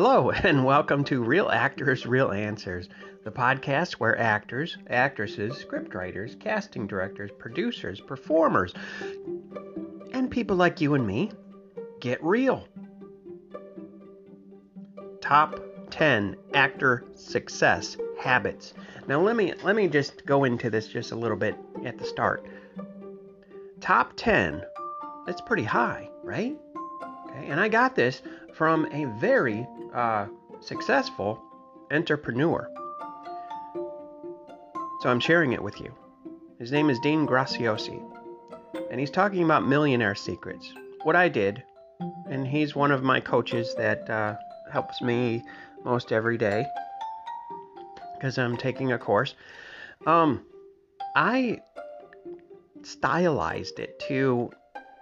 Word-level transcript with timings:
Hello, 0.00 0.30
and 0.44 0.64
welcome 0.64 1.02
to 1.02 1.24
Real 1.24 1.48
Actors, 1.48 2.06
Real 2.06 2.30
Answers, 2.30 2.88
the 3.24 3.32
podcast 3.32 3.94
where 3.94 4.16
actors, 4.16 4.78
actresses, 4.88 5.54
scriptwriters, 5.54 6.38
casting 6.38 6.86
directors, 6.86 7.32
producers, 7.36 8.00
performers, 8.00 8.72
and 10.12 10.30
people 10.30 10.54
like 10.54 10.80
you 10.80 10.94
and 10.94 11.04
me 11.04 11.32
get 11.98 12.22
real. 12.22 12.68
Top 15.20 15.58
10 15.90 16.36
actor 16.54 17.02
success 17.16 17.96
habits. 18.20 18.74
Now 19.08 19.20
let 19.20 19.34
me 19.34 19.52
let 19.64 19.74
me 19.74 19.88
just 19.88 20.24
go 20.24 20.44
into 20.44 20.70
this 20.70 20.86
just 20.86 21.10
a 21.10 21.16
little 21.16 21.36
bit 21.36 21.56
at 21.84 21.98
the 21.98 22.04
start. 22.04 22.46
Top 23.80 24.12
10. 24.14 24.62
That's 25.26 25.40
pretty 25.40 25.64
high, 25.64 26.08
right? 26.22 26.56
Okay, 27.30 27.48
and 27.48 27.58
I 27.58 27.66
got 27.68 27.96
this 27.96 28.22
from 28.54 28.86
a 28.92 29.06
very 29.18 29.66
uh, 29.94 30.26
successful 30.60 31.42
entrepreneur. 31.90 32.68
So 35.00 35.08
I'm 35.08 35.20
sharing 35.20 35.52
it 35.52 35.62
with 35.62 35.80
you. 35.80 35.94
His 36.58 36.72
name 36.72 36.90
is 36.90 36.98
Dean 37.00 37.26
Graziosi, 37.26 38.02
and 38.90 38.98
he's 38.98 39.10
talking 39.10 39.44
about 39.44 39.66
millionaire 39.66 40.14
secrets. 40.16 40.72
What 41.04 41.14
I 41.14 41.28
did, 41.28 41.62
and 42.28 42.46
he's 42.46 42.74
one 42.74 42.90
of 42.90 43.02
my 43.02 43.20
coaches 43.20 43.74
that 43.76 44.10
uh, 44.10 44.34
helps 44.72 45.00
me 45.00 45.44
most 45.84 46.12
every 46.12 46.36
day 46.36 46.66
because 48.14 48.38
I'm 48.38 48.56
taking 48.56 48.92
a 48.92 48.98
course. 48.98 49.34
Um, 50.06 50.44
I 51.14 51.60
stylized 52.82 53.78
it 53.78 53.98
to 54.08 54.50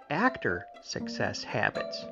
actor 0.09 0.65
success 0.83 1.43
habits. 1.43 2.05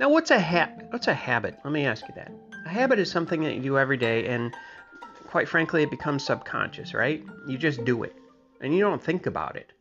Now, 0.00 0.08
what's 0.08 0.30
a 0.30 0.40
ha- 0.40 0.70
what's 0.88 1.08
a 1.08 1.14
habit? 1.14 1.58
Let 1.62 1.74
me 1.74 1.84
ask 1.84 2.08
you 2.08 2.14
that. 2.14 2.32
A 2.64 2.70
habit 2.70 2.98
is 2.98 3.10
something 3.10 3.42
that 3.42 3.54
you 3.54 3.60
do 3.60 3.76
every 3.76 3.98
day, 3.98 4.28
and 4.28 4.50
quite 5.26 5.46
frankly, 5.46 5.82
it 5.82 5.90
becomes 5.90 6.24
subconscious, 6.24 6.94
right? 6.94 7.22
You 7.46 7.58
just 7.58 7.84
do 7.84 8.02
it, 8.04 8.16
and 8.62 8.74
you 8.74 8.80
don't 8.80 9.02
think 9.02 9.26
about 9.26 9.56
it. 9.56 9.74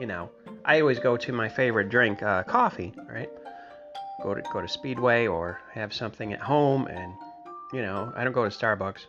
You 0.00 0.06
know, 0.06 0.30
I 0.64 0.80
always 0.80 0.98
go 0.98 1.18
to 1.18 1.32
my 1.32 1.50
favorite 1.50 1.90
drink, 1.90 2.22
uh, 2.22 2.44
coffee, 2.44 2.94
right? 3.10 3.28
Go 4.22 4.34
to 4.34 4.40
go 4.54 4.62
to 4.62 4.68
Speedway 4.68 5.26
or 5.26 5.60
have 5.74 5.92
something 5.92 6.32
at 6.32 6.40
home, 6.40 6.86
and 6.86 7.12
you 7.74 7.82
know, 7.82 8.10
I 8.16 8.24
don't 8.24 8.32
go 8.32 8.48
to 8.48 8.56
Starbucks 8.56 9.04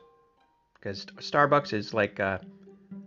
because 0.74 1.06
Starbucks 1.20 1.72
is 1.72 1.94
like, 1.94 2.20
uh, 2.20 2.40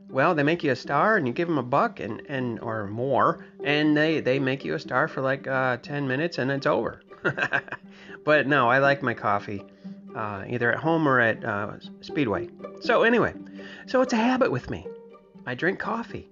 well, 0.09 0.35
they 0.35 0.43
make 0.43 0.65
you 0.65 0.71
a 0.71 0.77
star, 0.77 1.19
and 1.19 1.27
you 1.27 1.35
give 1.35 1.49
them 1.49 1.59
a 1.59 1.63
buck 1.63 2.01
and 2.01 2.23
and 2.31 2.61
or 2.61 2.87
more, 2.87 3.45
and 3.63 3.95
they 3.95 4.21
they 4.21 4.39
make 4.39 4.65
you 4.65 4.73
a 4.73 4.79
star 4.79 5.07
for 5.07 5.21
like 5.21 5.47
uh, 5.47 5.77
10 5.77 6.09
minutes, 6.09 6.39
and 6.39 6.51
it's 6.51 6.65
over. 6.65 7.03
but 8.25 8.47
no, 8.47 8.69
I 8.69 8.79
like 8.79 9.03
my 9.03 9.15
coffee 9.15 9.63
uh, 10.15 10.45
either 10.49 10.73
at 10.73 10.79
home 10.79 11.09
or 11.09 11.21
at 11.21 11.45
uh, 11.45 11.73
Speedway. 12.01 12.49
So, 12.81 13.03
anyway, 13.03 13.35
so 13.87 14.01
it's 14.03 14.13
a 14.13 14.17
habit 14.17 14.51
with 14.51 14.71
me. 14.71 14.87
I 15.47 15.55
drink 15.55 15.79
coffee. 15.79 16.29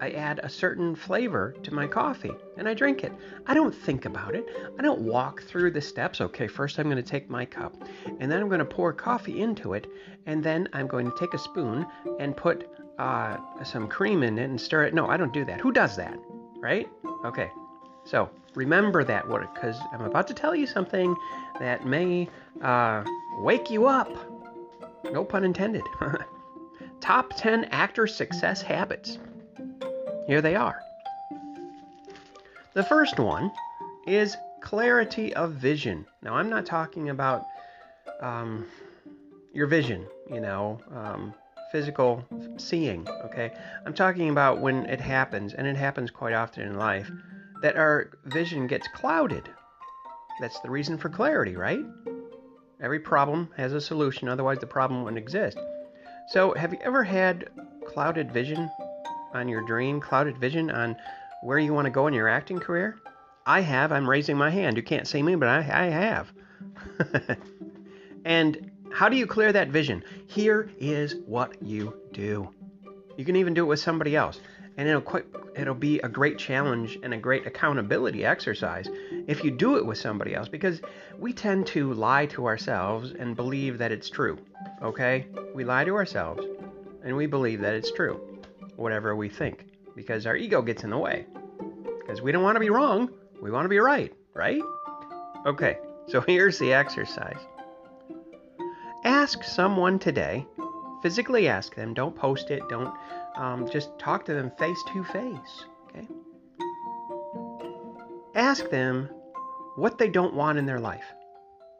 I 0.00 0.10
add 0.10 0.40
a 0.42 0.48
certain 0.48 0.94
flavor 0.94 1.54
to 1.62 1.72
my 1.72 1.86
coffee 1.86 2.32
and 2.58 2.68
I 2.68 2.74
drink 2.74 3.04
it. 3.04 3.12
I 3.46 3.54
don't 3.54 3.74
think 3.74 4.04
about 4.04 4.34
it. 4.34 4.44
I 4.78 4.82
don't 4.82 5.00
walk 5.00 5.42
through 5.44 5.70
the 5.70 5.80
steps. 5.80 6.20
Okay, 6.20 6.46
first 6.46 6.78
I'm 6.78 6.86
going 6.90 6.96
to 6.96 7.02
take 7.02 7.30
my 7.30 7.44
cup 7.44 7.74
and 8.18 8.30
then 8.30 8.40
I'm 8.40 8.48
going 8.48 8.58
to 8.58 8.64
pour 8.64 8.92
coffee 8.92 9.40
into 9.40 9.74
it 9.74 9.86
and 10.26 10.42
then 10.42 10.68
I'm 10.72 10.88
going 10.88 11.10
to 11.10 11.16
take 11.18 11.32
a 11.32 11.38
spoon 11.38 11.86
and 12.18 12.36
put 12.36 12.68
uh, 12.98 13.38
some 13.64 13.88
cream 13.88 14.22
in 14.22 14.38
it 14.38 14.44
and 14.44 14.60
stir 14.60 14.84
it. 14.84 14.94
No, 14.94 15.06
I 15.08 15.16
don't 15.16 15.32
do 15.32 15.44
that. 15.44 15.60
Who 15.60 15.72
does 15.72 15.96
that? 15.96 16.18
Right? 16.60 16.88
Okay, 17.24 17.50
so 18.04 18.30
remember 18.54 19.02
that 19.04 19.28
word 19.28 19.48
because 19.54 19.76
I'm 19.92 20.02
about 20.02 20.28
to 20.28 20.34
tell 20.34 20.54
you 20.54 20.66
something 20.66 21.16
that 21.58 21.86
may 21.86 22.28
uh, 22.62 23.04
wake 23.38 23.70
you 23.70 23.86
up. 23.86 24.10
No 25.10 25.24
pun 25.24 25.44
intended. 25.44 25.82
Top 27.00 27.32
10 27.36 27.64
actor 27.66 28.06
success 28.06 28.62
habits. 28.62 29.18
Here 30.26 30.40
they 30.40 30.54
are. 30.54 30.80
The 32.74 32.82
first 32.82 33.18
one 33.18 33.52
is 34.06 34.36
clarity 34.60 35.34
of 35.34 35.52
vision. 35.52 36.06
Now, 36.22 36.34
I'm 36.34 36.48
not 36.48 36.66
talking 36.66 37.10
about 37.10 37.44
um, 38.20 38.66
your 39.52 39.66
vision, 39.66 40.06
you 40.30 40.40
know, 40.40 40.80
um, 40.90 41.34
physical 41.70 42.24
seeing, 42.56 43.06
okay? 43.26 43.52
I'm 43.84 43.94
talking 43.94 44.30
about 44.30 44.60
when 44.60 44.86
it 44.86 45.00
happens, 45.00 45.54
and 45.54 45.66
it 45.66 45.76
happens 45.76 46.10
quite 46.10 46.32
often 46.32 46.62
in 46.66 46.76
life 46.76 47.10
that 47.62 47.76
our 47.76 48.10
vision 48.24 48.66
gets 48.66 48.88
clouded. 48.88 49.48
That's 50.40 50.60
the 50.60 50.70
reason 50.70 50.98
for 50.98 51.08
clarity, 51.08 51.56
right? 51.56 51.84
Every 52.80 53.00
problem 53.00 53.50
has 53.56 53.72
a 53.72 53.80
solution, 53.80 54.28
otherwise, 54.28 54.58
the 54.58 54.66
problem 54.66 55.04
wouldn't 55.04 55.22
exist. 55.22 55.58
So, 56.28 56.54
have 56.54 56.72
you 56.72 56.78
ever 56.82 57.04
had 57.04 57.50
clouded 57.86 58.32
vision 58.32 58.70
on 59.32 59.48
your 59.48 59.64
dream, 59.66 60.00
clouded 60.00 60.38
vision 60.38 60.70
on 60.70 60.96
where 61.42 61.58
you 61.58 61.72
want 61.72 61.86
to 61.86 61.90
go 61.90 62.06
in 62.06 62.14
your 62.14 62.28
acting 62.28 62.58
career? 62.58 62.98
I 63.46 63.60
have. 63.60 63.92
I'm 63.92 64.08
raising 64.08 64.36
my 64.36 64.50
hand. 64.50 64.76
You 64.76 64.82
can't 64.82 65.06
see 65.06 65.22
me, 65.22 65.34
but 65.34 65.48
I, 65.48 65.58
I 65.58 65.86
have. 65.86 66.32
and 68.24 68.70
how 68.90 69.08
do 69.08 69.16
you 69.16 69.26
clear 69.26 69.52
that 69.52 69.68
vision? 69.68 70.02
Here 70.26 70.70
is 70.78 71.16
what 71.26 71.62
you 71.62 71.94
do. 72.12 72.50
You 73.16 73.24
can 73.24 73.36
even 73.36 73.54
do 73.54 73.62
it 73.62 73.68
with 73.68 73.80
somebody 73.80 74.16
else 74.16 74.40
and 74.76 74.88
it'll 74.88 75.20
it'll 75.56 75.74
be 75.74 75.98
a 76.00 76.08
great 76.08 76.38
challenge 76.38 76.98
and 77.02 77.14
a 77.14 77.16
great 77.16 77.46
accountability 77.46 78.24
exercise 78.24 78.88
if 79.26 79.44
you 79.44 79.50
do 79.50 79.76
it 79.76 79.86
with 79.86 79.98
somebody 79.98 80.34
else 80.34 80.48
because 80.48 80.80
we 81.18 81.32
tend 81.32 81.66
to 81.66 81.92
lie 81.94 82.26
to 82.26 82.46
ourselves 82.46 83.12
and 83.12 83.36
believe 83.36 83.78
that 83.78 83.92
it's 83.92 84.10
true 84.10 84.38
okay? 84.82 85.26
We 85.54 85.64
lie 85.64 85.84
to 85.84 85.94
ourselves 85.94 86.44
and 87.04 87.16
we 87.16 87.26
believe 87.26 87.60
that 87.60 87.74
it's 87.74 87.92
true 87.92 88.20
whatever 88.76 89.14
we 89.14 89.28
think 89.28 89.66
because 89.94 90.26
our 90.26 90.36
ego 90.36 90.62
gets 90.62 90.82
in 90.82 90.90
the 90.90 90.98
way. 90.98 91.26
Because 92.00 92.20
we 92.20 92.32
don't 92.32 92.42
want 92.42 92.56
to 92.56 92.60
be 92.60 92.70
wrong 92.70 93.10
we 93.40 93.50
want 93.50 93.64
to 93.64 93.68
be 93.68 93.78
right 93.78 94.12
right? 94.34 94.62
Okay 95.46 95.78
so 96.08 96.20
here's 96.26 96.58
the 96.58 96.72
exercise. 96.72 97.38
Ask 99.04 99.44
someone 99.44 99.98
today 99.98 100.46
physically 101.04 101.48
ask 101.48 101.74
them 101.74 101.92
don't 101.92 102.16
post 102.16 102.50
it 102.50 102.66
don't 102.70 102.94
um, 103.36 103.68
just 103.70 103.98
talk 103.98 104.24
to 104.24 104.32
them 104.32 104.50
face 104.58 104.82
to 104.92 105.04
face. 105.04 105.64
Okay. 105.88 106.08
Ask 108.34 108.70
them 108.70 109.10
what 109.76 109.98
they 109.98 110.08
don't 110.08 110.34
want 110.34 110.58
in 110.58 110.64
their 110.64 110.80
life, 110.80 111.04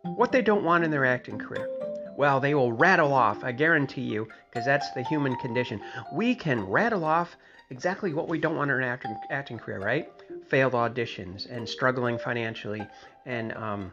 what 0.02 0.30
they 0.30 0.42
don't 0.42 0.62
want 0.62 0.84
in 0.84 0.90
their 0.90 1.06
acting 1.06 1.38
career. 1.38 1.68
Well, 2.16 2.38
they 2.38 2.54
will 2.54 2.72
rattle 2.72 3.12
off, 3.12 3.42
I 3.42 3.52
guarantee 3.52 4.02
you, 4.02 4.28
because 4.50 4.66
that's 4.66 4.90
the 4.92 5.02
human 5.02 5.34
condition. 5.36 5.80
We 6.12 6.34
can 6.34 6.62
rattle 6.62 7.04
off 7.04 7.36
exactly 7.70 8.12
what 8.12 8.28
we 8.28 8.38
don't 8.38 8.56
want 8.56 8.70
in 8.70 8.76
our 8.76 8.82
acting, 8.82 9.16
acting 9.30 9.58
career, 9.58 9.80
right? 9.80 10.12
Failed 10.48 10.74
auditions 10.74 11.50
and 11.50 11.68
struggling 11.68 12.18
financially 12.18 12.86
and 13.26 13.52
um, 13.54 13.92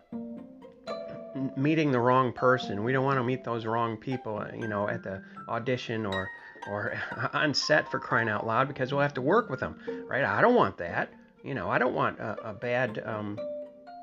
meeting 1.56 1.92
the 1.92 2.00
wrong 2.00 2.34
person. 2.34 2.84
We 2.84 2.92
don't 2.92 3.06
want 3.06 3.18
to 3.18 3.24
meet 3.24 3.44
those 3.44 3.66
wrong 3.66 3.98
people, 3.98 4.44
you 4.56 4.68
know, 4.68 4.88
at 4.88 5.04
the 5.04 5.22
audition 5.48 6.06
or 6.06 6.30
or 6.70 6.94
on 7.34 7.54
set 7.54 7.90
for 7.90 8.00
crying 8.00 8.30
out 8.30 8.46
loud 8.46 8.68
because 8.68 8.92
we'll 8.92 9.02
have 9.02 9.14
to 9.16 9.22
work 9.22 9.50
with 9.50 9.60
them, 9.60 9.80
right? 10.08 10.24
I 10.24 10.42
don't 10.42 10.56
want 10.56 10.78
that. 10.78 11.12
You 11.44 11.56
know, 11.56 11.70
I 11.70 11.80
don't 11.80 11.96
want 11.96 12.20
a, 12.20 12.50
a 12.50 12.54
bad 12.54 13.02
um, 13.06 13.40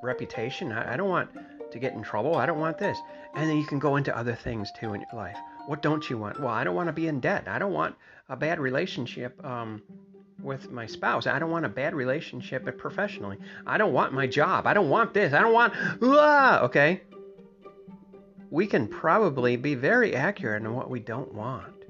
reputation. 0.03 0.73
I, 0.73 0.95
I 0.95 0.97
don't 0.97 1.09
want 1.09 1.31
to 1.71 1.79
get 1.79 1.93
in 1.93 2.03
trouble. 2.03 2.37
I 2.37 2.47
don't 2.47 2.59
want 2.59 2.79
this. 2.79 2.99
And 3.35 3.49
then 3.49 3.57
you 3.57 3.67
can 3.67 3.79
go 3.79 3.97
into 3.97 4.17
other 4.17 4.35
things 4.35 4.73
too 4.73 4.95
in 4.95 5.01
your 5.01 5.21
life. 5.21 5.37
What 5.67 5.83
don't 5.83 6.09
you 6.09 6.19
want? 6.19 6.41
Well, 6.41 6.49
I 6.49 6.65
don't 6.65 6.75
want 6.75 6.89
to 6.89 6.93
be 6.93 7.09
in 7.09 7.21
debt. 7.21 7.47
I 7.47 7.59
don't 7.59 7.73
want 7.73 7.95
a 8.29 8.37
bad 8.37 8.59
relationship 8.59 9.45
um, 9.45 9.83
with 10.43 10.71
my 10.71 10.87
spouse. 10.87 11.27
I 11.27 11.39
don't 11.39 11.51
want 11.51 11.67
a 11.67 11.69
bad 11.69 11.95
relationship 11.95 12.79
professionally. 12.79 13.39
I 13.67 13.79
don't 13.79 13.93
want 13.93 14.13
my 14.13 14.27
job. 14.27 14.67
I 14.67 14.75
don't 14.75 14.89
want 14.89 15.15
this. 15.15 15.33
I 15.33 15.41
don't 15.41 15.53
want. 15.53 15.75
Ah, 16.03 16.63
okay. 16.63 17.03
We 18.51 18.67
can 18.67 18.89
probably 18.89 19.57
be 19.57 19.75
very 19.75 20.15
accurate 20.15 20.63
in 20.63 20.75
what 20.75 20.91
we 20.91 21.01
don't 21.01 21.35
want. 21.35 21.85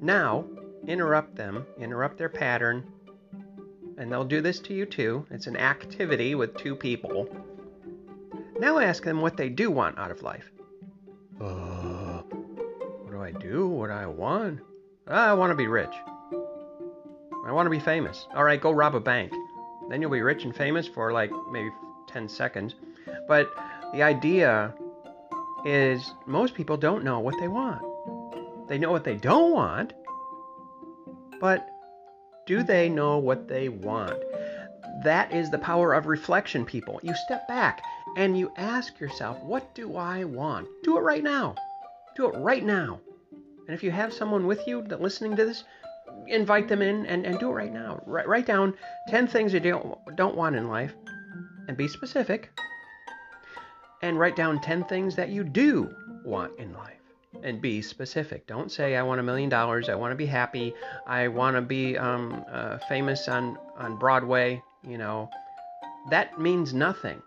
Now, 0.00 0.44
interrupt 0.86 1.34
them, 1.36 1.66
interrupt 1.78 2.18
their 2.18 2.28
pattern, 2.28 2.84
and 3.98 4.10
they'll 4.10 4.24
do 4.24 4.40
this 4.40 4.60
to 4.60 4.74
you 4.74 4.86
too. 4.86 5.26
It's 5.30 5.46
an 5.46 5.56
activity 5.56 6.34
with 6.34 6.56
two 6.56 6.76
people. 6.76 7.28
Now 8.58 8.78
ask 8.78 9.02
them 9.02 9.20
what 9.20 9.36
they 9.36 9.48
do 9.48 9.70
want 9.70 9.98
out 9.98 10.10
of 10.10 10.22
life. 10.22 10.50
Uh, 11.40 12.22
what 13.02 13.10
do 13.10 13.20
I 13.20 13.32
do? 13.32 13.66
What 13.66 13.88
do 13.88 13.92
I 13.94 14.06
want? 14.06 14.60
I 15.08 15.32
want 15.34 15.50
to 15.50 15.56
be 15.56 15.66
rich. 15.66 15.94
I 17.44 17.50
want 17.50 17.66
to 17.66 17.70
be 17.70 17.80
famous. 17.80 18.26
All 18.34 18.44
right, 18.44 18.60
go 18.60 18.70
rob 18.70 18.94
a 18.94 19.00
bank. 19.00 19.32
Then 19.88 20.00
you'll 20.00 20.10
be 20.10 20.22
rich 20.22 20.44
and 20.44 20.54
famous 20.54 20.86
for 20.86 21.12
like 21.12 21.30
maybe 21.50 21.70
10 22.06 22.28
seconds. 22.28 22.76
But 23.26 23.52
the 23.92 24.02
idea 24.02 24.72
is 25.64 26.12
most 26.26 26.54
people 26.54 26.76
don't 26.76 27.04
know 27.04 27.20
what 27.20 27.38
they 27.38 27.48
want. 27.48 27.82
They 28.68 28.78
know 28.78 28.90
what 28.90 29.04
they 29.04 29.16
don't 29.16 29.52
want, 29.52 29.92
but 31.40 31.68
do 32.46 32.62
they 32.62 32.88
know 32.88 33.18
what 33.18 33.48
they 33.48 33.68
want? 33.68 34.22
That 35.04 35.32
is 35.32 35.50
the 35.50 35.58
power 35.58 35.94
of 35.94 36.06
reflection, 36.06 36.64
people. 36.64 37.00
You 37.02 37.14
step 37.14 37.46
back 37.48 37.82
and 38.16 38.38
you 38.38 38.52
ask 38.56 38.98
yourself, 39.00 39.42
what 39.42 39.74
do 39.74 39.96
I 39.96 40.24
want? 40.24 40.68
Do 40.82 40.96
it 40.96 41.00
right 41.00 41.22
now. 41.22 41.54
Do 42.16 42.26
it 42.26 42.36
right 42.38 42.64
now. 42.64 43.00
And 43.66 43.74
if 43.74 43.82
you 43.82 43.90
have 43.90 44.12
someone 44.12 44.46
with 44.46 44.66
you 44.66 44.82
that's 44.82 45.00
listening 45.00 45.36
to 45.36 45.44
this, 45.44 45.64
invite 46.26 46.68
them 46.68 46.82
in 46.82 47.06
and, 47.06 47.24
and 47.24 47.38
do 47.38 47.48
it 47.50 47.54
right 47.54 47.72
now. 47.72 48.02
Write, 48.06 48.28
write 48.28 48.46
down 48.46 48.74
10 49.08 49.28
things 49.28 49.54
you 49.54 49.60
don't, 49.60 49.98
don't 50.16 50.36
want 50.36 50.56
in 50.56 50.68
life 50.68 50.92
and 51.68 51.76
be 51.76 51.88
specific. 51.88 52.50
And 54.02 54.18
write 54.18 54.36
down 54.36 54.60
10 54.60 54.84
things 54.84 55.16
that 55.16 55.28
you 55.30 55.44
do 55.44 55.94
want 56.24 56.58
in 56.58 56.72
life 56.74 57.02
and 57.42 57.60
be 57.60 57.82
specific. 57.82 58.46
Don't 58.46 58.70
say, 58.70 58.96
I 58.96 59.02
want 59.02 59.20
a 59.20 59.22
million 59.22 59.48
dollars, 59.48 59.88
I 59.88 59.94
want 59.94 60.12
to 60.12 60.16
be 60.16 60.26
happy, 60.26 60.74
I 61.06 61.28
want 61.28 61.56
to 61.56 61.62
be 61.62 61.96
um, 61.96 62.44
uh, 62.50 62.78
famous 62.88 63.28
on, 63.28 63.58
on 63.76 63.96
Broadway. 63.96 64.62
You 64.86 64.98
know, 64.98 65.30
that 66.10 66.38
means 66.40 66.74
nothing. 66.74 67.22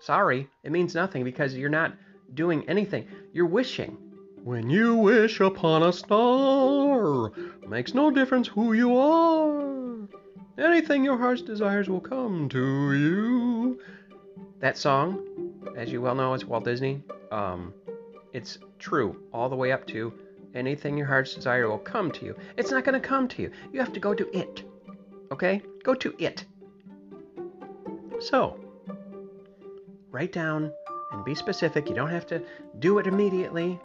Sorry, 0.00 0.48
it 0.64 0.72
means 0.72 0.94
nothing 0.94 1.24
because 1.24 1.54
you're 1.54 1.70
not 1.70 1.94
doing 2.34 2.68
anything. 2.68 3.06
You're 3.32 3.46
wishing. 3.46 3.96
When 4.42 4.68
you 4.68 4.96
wish 4.96 5.38
upon 5.38 5.84
a 5.84 5.92
star, 5.92 7.30
makes 7.68 7.94
no 7.94 8.10
difference 8.10 8.48
who 8.48 8.72
you 8.72 8.96
are. 8.96 10.08
Anything 10.58 11.04
your 11.04 11.16
heart's 11.16 11.42
desires 11.42 11.88
will 11.88 12.00
come 12.00 12.48
to 12.48 12.92
you. 12.92 13.80
That 14.58 14.76
song, 14.76 15.51
as 15.76 15.90
you 15.90 16.00
well 16.00 16.14
know, 16.14 16.34
it's 16.34 16.44
Walt 16.44 16.64
Disney. 16.64 17.02
Um, 17.30 17.72
it's 18.32 18.58
true 18.78 19.22
all 19.32 19.48
the 19.48 19.56
way 19.56 19.72
up 19.72 19.86
to 19.88 20.12
anything 20.54 20.96
your 20.96 21.06
heart's 21.06 21.34
desire 21.34 21.68
will 21.68 21.78
come 21.78 22.10
to 22.12 22.24
you. 22.24 22.36
It's 22.56 22.70
not 22.70 22.84
going 22.84 23.00
to 23.00 23.06
come 23.06 23.28
to 23.28 23.42
you. 23.42 23.50
You 23.72 23.80
have 23.80 23.92
to 23.92 24.00
go 24.00 24.14
to 24.14 24.38
it. 24.38 24.62
Okay? 25.30 25.62
Go 25.82 25.94
to 25.94 26.14
it. 26.18 26.44
So, 28.20 28.58
write 30.10 30.32
down 30.32 30.72
and 31.12 31.24
be 31.24 31.34
specific. 31.34 31.88
You 31.88 31.94
don't 31.94 32.10
have 32.10 32.26
to 32.28 32.42
do 32.78 32.98
it 32.98 33.06
immediately. 33.06 33.80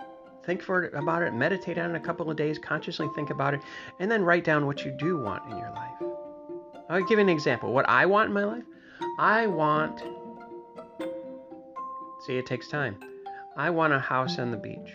Think 0.45 0.62
for 0.62 0.83
it, 0.83 0.94
about 0.94 1.24
it, 1.24 1.33
meditate 1.33 1.77
on 1.77 1.94
it 1.94 1.97
a 1.97 2.00
couple 2.00 2.29
of 2.29 2.38
days, 2.38 2.57
consciously 2.57 3.09
think 3.15 3.31
about 3.31 3.53
it, 3.53 3.62
and 4.00 4.09
then 4.09 4.24
write 4.24 4.45
down 4.45 4.65
what 4.65 4.85
you 4.85 4.91
do 4.91 5.18
want 5.18 5.44
in 5.51 5.57
your 5.57 5.71
life. 5.71 6.13
I'll 6.89 7.01
give 7.01 7.19
you 7.19 7.19
an 7.19 7.29
example. 7.29 7.74
What 7.74 7.88
I 7.89 8.06
want 8.06 8.29
in 8.29 8.33
my 8.33 8.45
life? 8.45 8.63
I 9.19 9.47
want. 9.47 10.01
See, 12.27 12.38
it 12.38 12.45
takes 12.45 12.68
time. 12.68 12.97
I 13.56 13.69
want 13.69 13.94
a 13.94 14.00
house 14.00 14.38
on 14.38 14.51
the 14.51 14.57
beach. 14.57 14.91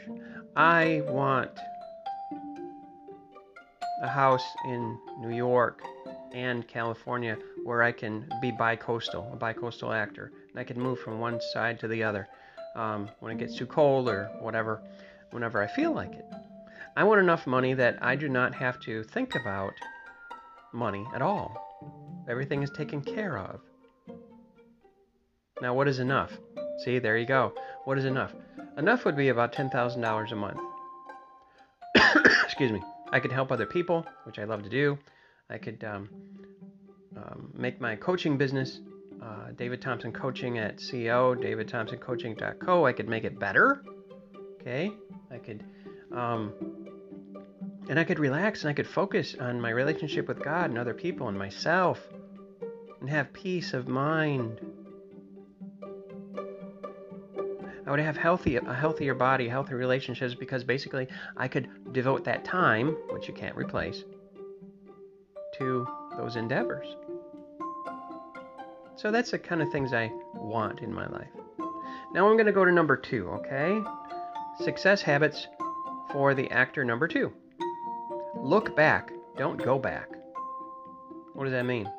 I 0.55 1.01
want 1.07 1.51
a 4.03 4.07
house 4.07 4.45
in 4.67 4.99
New 5.19 5.35
York 5.35 5.83
and 6.35 6.69
California 6.69 7.39
where 7.65 7.83
I 7.83 7.91
can 7.91 8.29
be 8.43 8.51
bi-coastal, 8.51 9.31
a 9.33 9.37
bi-coastal 9.37 9.95
actor, 9.95 10.31
and 10.51 10.61
I 10.61 10.65
can 10.65 10.79
move 10.79 10.99
from 10.99 11.21
one 11.21 11.41
side 11.55 11.81
to 11.81 11.89
the 11.89 12.03
other 12.03 12.29
um, 12.77 13.09
when 13.21 13.33
it 13.33 13.39
gets 13.39 13.57
too 13.57 13.67
cold 13.67 14.11
or 14.11 14.31
whatever 14.41 14.83
whenever 15.31 15.63
I 15.63 15.69
feel 15.69 15.93
like 15.93 16.13
it. 16.13 16.27
I 16.99 17.05
want 17.05 17.21
enough 17.21 17.47
money 17.47 17.73
that 17.73 17.97
I 18.03 18.15
do 18.15 18.29
not 18.29 18.55
have 18.57 18.79
to 18.81 19.05
think 19.05 19.35
about 19.37 19.73
money 20.75 21.07
at 21.15 21.23
all. 21.23 21.57
Everything 22.29 22.63
is 22.63 22.69
taken 22.77 23.01
care 23.01 23.39
of. 23.39 23.61
Now, 25.63 25.73
what 25.73 25.89
is 25.89 25.99
enough? 25.99 26.33
See, 26.79 26.99
there 26.99 27.17
you 27.17 27.27
go. 27.27 27.53
What 27.85 27.99
is 27.99 28.05
enough? 28.05 28.33
Enough 28.77 29.05
would 29.05 29.17
be 29.17 29.29
about 29.29 29.53
$10,000 29.53 30.33
a 30.33 30.37
month. 30.37 30.61
Excuse 32.45 32.73
me. 32.73 32.83
I 33.13 33.21
could 33.21 33.33
help 33.33 33.53
other 33.53 33.67
people, 33.67 34.07
which 34.25 34.39
I 34.39 34.45
love 34.45 34.63
to 34.63 34.71
do. 34.71 34.99
I 35.51 35.59
could 35.59 35.85
um, 35.85 36.09
um, 37.17 37.51
make 37.55 37.81
my 37.81 37.95
coaching 37.97 38.39
business, 38.39 38.81
uh, 39.23 39.51
David 39.57 39.83
Thompson 39.83 40.13
Coaching 40.13 40.59
at 40.59 40.79
CEO, 40.79 41.37
davidthompsoncoaching.co. 41.37 42.87
I 42.87 42.93
could 42.93 43.09
make 43.09 43.25
it 43.25 43.39
better. 43.39 43.83
Okay. 44.61 44.91
I 45.31 45.39
could, 45.39 45.65
um, 46.15 46.55
and 47.89 47.99
I 47.99 48.05
could 48.05 48.19
relax 48.19 48.63
and 48.63 48.71
I 48.71 48.73
could 48.73 48.87
focus 48.87 49.37
on 49.39 49.61
my 49.61 49.71
relationship 49.71 50.27
with 50.27 50.43
God 50.43 50.71
and 50.71 50.79
other 50.79 50.95
people 50.95 51.29
and 51.29 51.39
myself 51.39 51.99
and 53.01 53.11
have 53.11 53.33
peace 53.33 53.75
of 53.75 53.89
mind. 53.89 54.61
I 57.87 57.91
would 57.91 58.01
have 58.01 58.17
healthy, 58.17 58.57
a 58.57 58.75
healthier 58.75 59.15
body, 59.15 59.49
healthy 59.49 59.75
relationships 59.75 60.35
because 60.35 60.63
basically 60.63 61.09
I 61.37 61.49
could 61.49 61.93
devote 61.93 62.25
that 62.25 62.45
time, 62.45 62.97
which 63.11 63.27
you 63.27 63.35
can't 63.35 63.57
replace, 63.57 64.05
to 65.59 65.87
those 66.17 66.37
endeavors. 66.37 66.87
So 68.97 69.11
that's 69.11 69.33
the 69.33 69.39
kind 69.39 69.63
of 69.63 69.71
things 69.71 69.93
I 69.93 70.13
want 70.35 70.81
in 70.81 70.93
my 70.93 71.07
life. 71.09 71.31
Now 72.13 72.29
I'm 72.29 72.37
going 72.37 72.47
to 72.47 72.53
go 72.53 72.65
to 72.65 72.71
number 72.71 72.97
two, 72.97 73.29
okay? 73.31 73.83
Success 74.63 75.03
habits 75.03 75.49
for 76.13 76.35
the 76.35 76.51
actor 76.51 76.85
number 76.85 77.09
two. 77.09 77.33
Look 78.37 78.77
back, 78.77 79.11
don't 79.37 79.63
go 79.63 79.79
back. 79.79 80.09
What 81.35 81.45
does 81.45 81.53
that 81.53 81.65
mean? 81.65 81.91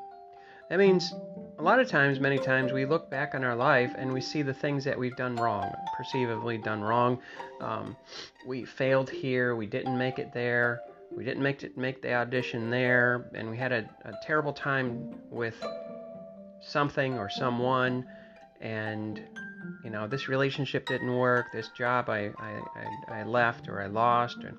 That 0.70 0.80
means 0.80 1.14
a 1.64 1.66
lot 1.66 1.80
of 1.80 1.88
times, 1.88 2.20
many 2.20 2.38
times, 2.38 2.74
we 2.74 2.86
look 2.86 3.10
back 3.10 3.34
on 3.34 3.46
our 3.46 3.56
life 3.56 3.96
and 3.98 4.12
we 4.12 4.20
see 4.20 4.42
the 4.42 4.54
things 4.54 4.84
that 4.84 5.00
we've 5.00 5.16
done 5.16 5.38
wrong, 5.38 5.74
perceivably 5.96 6.58
done 6.58 6.82
wrong. 6.82 7.18
Um, 7.62 7.96
we 8.46 8.66
failed 8.66 9.10
here, 9.10 9.56
we 9.56 9.66
didn't 9.66 9.98
make 9.98 10.20
it 10.20 10.34
there, 10.34 10.82
we 11.10 11.24
didn't 11.24 11.42
make 11.42 11.64
it 11.64 11.78
make 11.78 12.02
the 12.02 12.16
audition 12.16 12.70
there, 12.70 13.30
and 13.34 13.50
we 13.50 13.56
had 13.56 13.72
a, 13.72 13.90
a 14.04 14.12
terrible 14.26 14.52
time 14.52 15.16
with 15.30 15.56
something 16.60 17.18
or 17.18 17.30
someone, 17.30 18.06
and 18.60 19.22
you 19.86 19.90
know, 19.90 20.06
this 20.06 20.28
relationship 20.28 20.86
didn't 20.86 21.16
work, 21.16 21.46
this 21.54 21.70
job 21.70 22.10
I, 22.10 22.32
I, 22.40 22.60
I, 23.08 23.20
I 23.22 23.24
left 23.24 23.70
or 23.70 23.82
I 23.82 23.88
lost. 23.88 24.44
Or... 24.44 24.54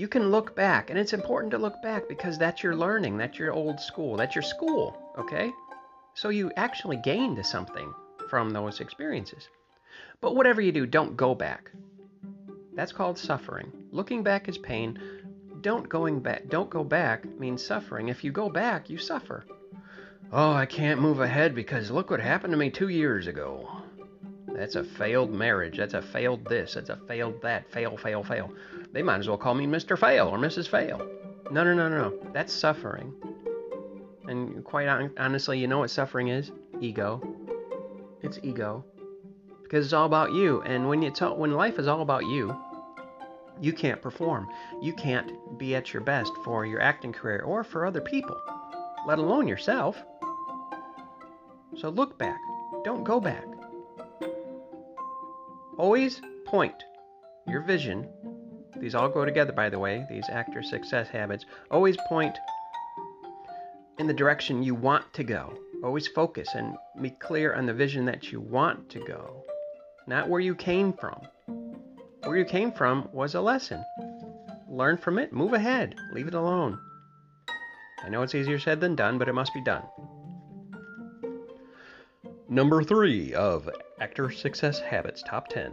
You 0.00 0.08
can 0.08 0.30
look 0.30 0.56
back, 0.56 0.88
and 0.88 0.98
it's 0.98 1.12
important 1.12 1.50
to 1.50 1.58
look 1.58 1.82
back 1.82 2.08
because 2.08 2.38
that's 2.38 2.62
your 2.62 2.74
learning, 2.74 3.18
that's 3.18 3.38
your 3.38 3.52
old 3.52 3.78
school, 3.78 4.16
that's 4.16 4.34
your 4.34 4.40
school, 4.40 4.96
okay? 5.18 5.52
So 6.14 6.30
you 6.30 6.50
actually 6.56 6.96
gained 6.96 7.44
something 7.44 7.92
from 8.30 8.48
those 8.48 8.80
experiences. 8.80 9.50
But 10.22 10.34
whatever 10.34 10.62
you 10.62 10.72
do, 10.72 10.86
don't 10.86 11.18
go 11.18 11.34
back. 11.34 11.70
That's 12.74 12.92
called 12.92 13.18
suffering. 13.18 13.70
Looking 13.92 14.22
back 14.22 14.48
is 14.48 14.56
pain. 14.56 14.98
Don't 15.60 15.86
going 15.86 16.20
back 16.20 16.48
don't 16.48 16.70
go 16.70 16.82
back 16.82 17.26
means 17.38 17.62
suffering. 17.62 18.08
If 18.08 18.24
you 18.24 18.32
go 18.32 18.48
back, 18.48 18.88
you 18.88 18.96
suffer. 18.96 19.44
Oh, 20.32 20.54
I 20.54 20.64
can't 20.64 21.02
move 21.02 21.20
ahead 21.20 21.54
because 21.54 21.90
look 21.90 22.08
what 22.08 22.20
happened 22.20 22.54
to 22.54 22.56
me 22.56 22.70
two 22.70 22.88
years 22.88 23.26
ago. 23.26 23.68
That's 24.46 24.76
a 24.76 24.84
failed 24.84 25.30
marriage. 25.30 25.76
That's 25.76 25.92
a 25.92 26.00
failed 26.00 26.46
this. 26.46 26.72
That's 26.72 26.88
a 26.88 26.96
failed 26.96 27.42
that. 27.42 27.70
Fail, 27.70 27.98
fail, 27.98 28.24
fail. 28.24 28.50
They 28.92 29.02
might 29.02 29.18
as 29.18 29.28
well 29.28 29.36
call 29.36 29.54
me 29.54 29.66
Mr. 29.66 29.98
Fail 29.98 30.28
or 30.28 30.38
Mrs. 30.38 30.68
Fail. 30.68 31.00
No, 31.50 31.64
no, 31.64 31.74
no, 31.74 31.88
no. 31.88 32.18
That's 32.32 32.52
suffering. 32.52 33.14
And 34.28 34.64
quite 34.64 34.88
honestly, 35.18 35.58
you 35.58 35.66
know 35.66 35.78
what 35.78 35.90
suffering 35.90 36.28
is? 36.28 36.50
Ego. 36.80 37.20
It's 38.22 38.38
ego. 38.42 38.84
Because 39.62 39.84
it's 39.86 39.92
all 39.92 40.06
about 40.06 40.32
you. 40.32 40.62
And 40.62 40.88
when 40.88 41.02
you 41.02 41.10
talk, 41.10 41.36
when 41.36 41.52
life 41.52 41.78
is 41.78 41.86
all 41.86 42.02
about 42.02 42.26
you, 42.26 42.56
you 43.60 43.72
can't 43.72 44.00
perform. 44.00 44.48
You 44.80 44.92
can't 44.92 45.58
be 45.58 45.74
at 45.74 45.92
your 45.92 46.02
best 46.02 46.32
for 46.44 46.64
your 46.64 46.80
acting 46.80 47.12
career 47.12 47.42
or 47.42 47.62
for 47.62 47.86
other 47.86 48.00
people, 48.00 48.36
let 49.06 49.18
alone 49.18 49.46
yourself. 49.46 49.96
So 51.76 51.88
look 51.90 52.18
back. 52.18 52.40
Don't 52.84 53.04
go 53.04 53.20
back. 53.20 53.44
Always 55.76 56.20
point 56.46 56.82
your 57.46 57.60
vision. 57.62 58.08
These 58.76 58.94
all 58.94 59.08
go 59.08 59.24
together, 59.24 59.52
by 59.52 59.68
the 59.68 59.78
way, 59.78 60.06
these 60.08 60.28
actor 60.30 60.62
success 60.62 61.08
habits. 61.08 61.44
Always 61.70 61.96
point 62.08 62.38
in 63.98 64.06
the 64.06 64.14
direction 64.14 64.62
you 64.62 64.74
want 64.74 65.12
to 65.14 65.24
go. 65.24 65.52
Always 65.82 66.08
focus 66.08 66.48
and 66.54 66.76
be 67.00 67.10
clear 67.10 67.54
on 67.54 67.66
the 67.66 67.74
vision 67.74 68.04
that 68.06 68.30
you 68.30 68.40
want 68.40 68.90
to 68.90 69.00
go, 69.00 69.44
not 70.06 70.28
where 70.28 70.40
you 70.40 70.54
came 70.54 70.92
from. 70.92 71.20
Where 72.24 72.36
you 72.36 72.44
came 72.44 72.70
from 72.70 73.08
was 73.12 73.34
a 73.34 73.40
lesson. 73.40 73.84
Learn 74.68 74.98
from 74.98 75.18
it, 75.18 75.32
move 75.32 75.52
ahead, 75.52 75.96
leave 76.12 76.28
it 76.28 76.34
alone. 76.34 76.78
I 78.04 78.08
know 78.08 78.22
it's 78.22 78.34
easier 78.34 78.58
said 78.58 78.80
than 78.80 78.94
done, 78.94 79.18
but 79.18 79.28
it 79.28 79.34
must 79.34 79.52
be 79.52 79.62
done. 79.64 79.82
Number 82.48 82.82
three 82.82 83.34
of 83.34 83.68
Actor 84.00 84.30
Success 84.30 84.80
Habits 84.80 85.22
Top 85.22 85.48
10. 85.48 85.72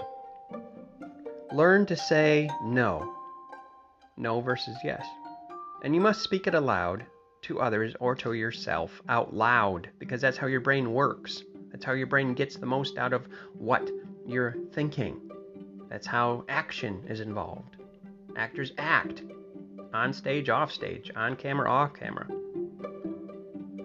Learn 1.54 1.86
to 1.86 1.96
say 1.96 2.50
no. 2.62 3.14
No 4.18 4.42
versus 4.42 4.76
yes. 4.84 5.06
And 5.84 5.96
you 5.96 6.02
must 6.02 6.22
speak 6.22 6.46
it 6.48 6.56
aloud 6.56 7.06
to 7.44 7.62
others 7.62 7.96
or 8.00 8.16
to 8.16 8.34
yourself 8.34 9.02
out 9.08 9.34
loud 9.34 9.90
because 10.00 10.20
that's 10.20 10.38
how 10.38 10.48
your 10.48 10.60
brain 10.60 10.94
works. 10.94 11.44
That's 11.72 11.86
how 11.86 11.94
your 11.94 12.08
brain 12.08 12.34
gets 12.34 12.58
the 12.58 12.66
most 12.66 12.98
out 12.98 13.14
of 13.14 13.28
what 13.54 13.90
you're 14.26 14.58
thinking. 14.74 15.22
That's 15.90 16.08
how 16.08 16.44
action 16.50 17.04
is 17.08 17.22
involved. 17.22 17.78
Actors 18.36 18.74
act 18.78 19.24
on 19.94 20.12
stage, 20.12 20.50
off 20.50 20.72
stage, 20.72 21.12
on 21.16 21.36
camera, 21.38 21.72
off 21.72 21.94
camera. 21.94 22.28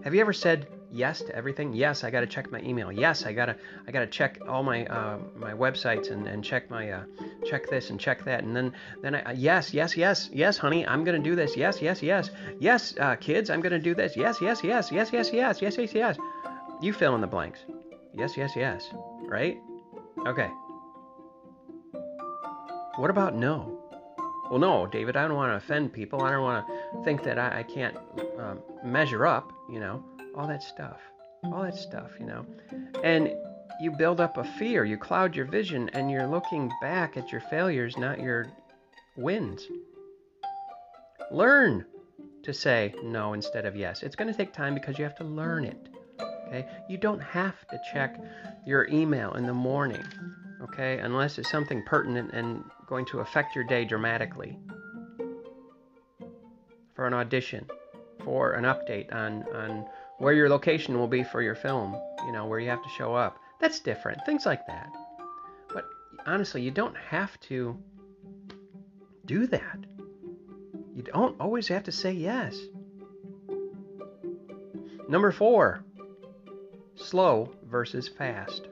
Have 0.02 0.14
you 0.14 0.20
ever 0.20 0.32
said 0.32 0.66
yes 0.92 1.20
to 1.22 1.34
everything? 1.34 1.72
Yes, 1.72 2.04
I 2.04 2.10
got 2.10 2.20
to 2.20 2.26
check 2.26 2.50
my 2.52 2.60
email. 2.60 2.92
Yes, 2.92 3.24
I 3.24 3.32
gotta 3.32 3.56
I 3.86 3.90
gotta 3.90 4.06
check 4.06 4.38
all 4.46 4.62
my 4.62 4.86
uh, 4.86 5.18
my 5.34 5.52
websites 5.52 6.10
and, 6.10 6.26
and 6.26 6.44
check 6.44 6.70
my 6.70 6.90
uh, 6.90 7.04
check 7.46 7.68
this 7.70 7.90
and 7.90 7.98
check 7.98 8.24
that 8.24 8.44
and 8.44 8.54
then 8.54 8.72
then 9.02 9.14
I 9.14 9.32
yes 9.32 9.74
yes 9.74 9.96
yes 9.96 10.28
yes 10.32 10.58
honey 10.58 10.86
I'm 10.86 11.04
gonna 11.04 11.18
do 11.18 11.34
this. 11.34 11.56
Yes 11.56 11.80
yes 11.82 12.02
yes 12.02 12.30
yes 12.58 12.94
uh, 13.00 13.16
kids 13.16 13.50
I'm 13.50 13.60
gonna 13.60 13.78
do 13.78 13.94
this. 13.94 14.16
Yes 14.16 14.40
yes 14.40 14.62
yes 14.62 14.92
yes 14.92 15.12
yes 15.12 15.30
yes 15.32 15.62
yes 15.62 15.76
yes 15.78 15.94
yes. 15.94 16.16
You 16.80 16.92
fill 16.92 17.14
in 17.14 17.20
the 17.20 17.26
blanks. 17.26 17.60
Yes 18.14 18.36
yes 18.36 18.52
yes. 18.54 18.88
Right? 19.28 19.56
Okay. 20.26 20.50
What 22.96 23.08
about 23.08 23.34
no? 23.34 23.78
Well, 24.50 24.60
no, 24.60 24.86
David, 24.86 25.16
I 25.16 25.26
don't 25.26 25.36
want 25.36 25.50
to 25.50 25.56
offend 25.56 25.94
people. 25.94 26.22
I 26.22 26.30
don't 26.30 26.42
want 26.42 26.66
to 26.66 27.04
think 27.04 27.22
that 27.22 27.38
I, 27.38 27.60
I 27.60 27.62
can't 27.62 27.96
um, 28.38 28.58
measure 28.84 29.26
up, 29.26 29.50
you 29.70 29.80
know, 29.80 30.04
all 30.36 30.46
that 30.46 30.62
stuff. 30.62 30.98
All 31.44 31.62
that 31.62 31.76
stuff, 31.76 32.10
you 32.18 32.26
know. 32.26 32.46
And 33.02 33.32
you 33.80 33.90
build 33.90 34.20
up 34.20 34.36
a 34.36 34.44
fear, 34.44 34.84
you 34.84 34.96
cloud 34.96 35.34
your 35.34 35.46
vision, 35.46 35.88
and 35.90 36.10
you're 36.10 36.26
looking 36.26 36.70
back 36.80 37.16
at 37.16 37.32
your 37.32 37.40
failures, 37.40 37.96
not 37.96 38.20
your 38.20 38.46
wins. 39.16 39.66
Learn 41.30 41.84
to 42.44 42.52
say 42.52 42.94
no 43.02 43.32
instead 43.32 43.64
of 43.64 43.74
yes. 43.74 44.02
It's 44.02 44.16
going 44.16 44.30
to 44.30 44.36
take 44.36 44.52
time 44.52 44.74
because 44.74 44.98
you 44.98 45.04
have 45.04 45.16
to 45.16 45.24
learn 45.24 45.64
it. 45.64 45.88
Okay? 46.48 46.66
You 46.88 46.98
don't 46.98 47.22
have 47.22 47.66
to 47.68 47.80
check 47.92 48.20
your 48.66 48.86
email 48.88 49.32
in 49.32 49.46
the 49.46 49.54
morning 49.54 50.04
okay, 50.62 50.98
unless 50.98 51.38
it's 51.38 51.50
something 51.50 51.82
pertinent 51.82 52.30
and 52.32 52.64
going 52.86 53.04
to 53.06 53.20
affect 53.20 53.54
your 53.54 53.64
day 53.64 53.84
dramatically. 53.84 54.58
For 56.94 57.06
an 57.06 57.14
audition, 57.14 57.66
for 58.24 58.52
an 58.52 58.64
update 58.64 59.12
on, 59.12 59.44
on 59.54 59.86
where 60.22 60.34
your 60.34 60.48
location 60.48 60.96
will 60.96 61.08
be 61.08 61.24
for 61.24 61.42
your 61.42 61.56
film, 61.56 62.00
you 62.24 62.30
know, 62.30 62.46
where 62.46 62.60
you 62.60 62.70
have 62.70 62.80
to 62.80 62.88
show 62.90 63.12
up. 63.12 63.40
That's 63.58 63.80
different, 63.80 64.24
things 64.24 64.46
like 64.46 64.64
that. 64.68 64.88
But 65.74 65.84
honestly, 66.24 66.62
you 66.62 66.70
don't 66.70 66.96
have 66.96 67.40
to 67.40 67.76
do 69.26 69.48
that. 69.48 69.78
You 70.94 71.02
don't 71.02 71.40
always 71.40 71.66
have 71.66 71.82
to 71.84 71.92
say 71.92 72.12
yes. 72.12 72.56
Number 75.08 75.32
four, 75.32 75.82
slow 76.94 77.52
versus 77.68 78.06
fast. 78.06 78.68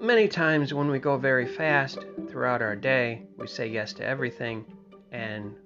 Many 0.00 0.28
times 0.28 0.72
when 0.72 0.88
we 0.92 1.00
go 1.00 1.16
very 1.16 1.44
fast 1.46 1.98
throughout 2.28 2.62
our 2.62 2.76
day, 2.76 3.24
we 3.36 3.48
say 3.48 3.66
yes 3.66 3.94
to 3.94 4.04
everything 4.04 4.64
and 5.10 5.56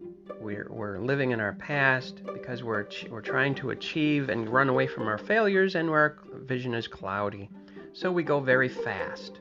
we're, 0.41 0.67
we're 0.71 0.99
living 0.99 1.31
in 1.31 1.41
our 1.41 1.53
past 1.53 2.23
because 2.33 2.63
we're, 2.63 2.87
we're 3.11 3.21
trying 3.21 3.55
to 3.57 3.71
achieve 3.71 4.29
and 4.29 4.49
run 4.49 4.69
away 4.69 4.87
from 4.87 5.07
our 5.07 5.19
failures 5.19 5.75
and 5.75 5.89
our 5.91 6.19
vision 6.33 6.75
is 6.75 6.89
cloudy. 6.89 7.51
So 7.93 8.11
we 8.11 8.23
go 8.23 8.41
very 8.41 8.69
fast. 8.69 9.41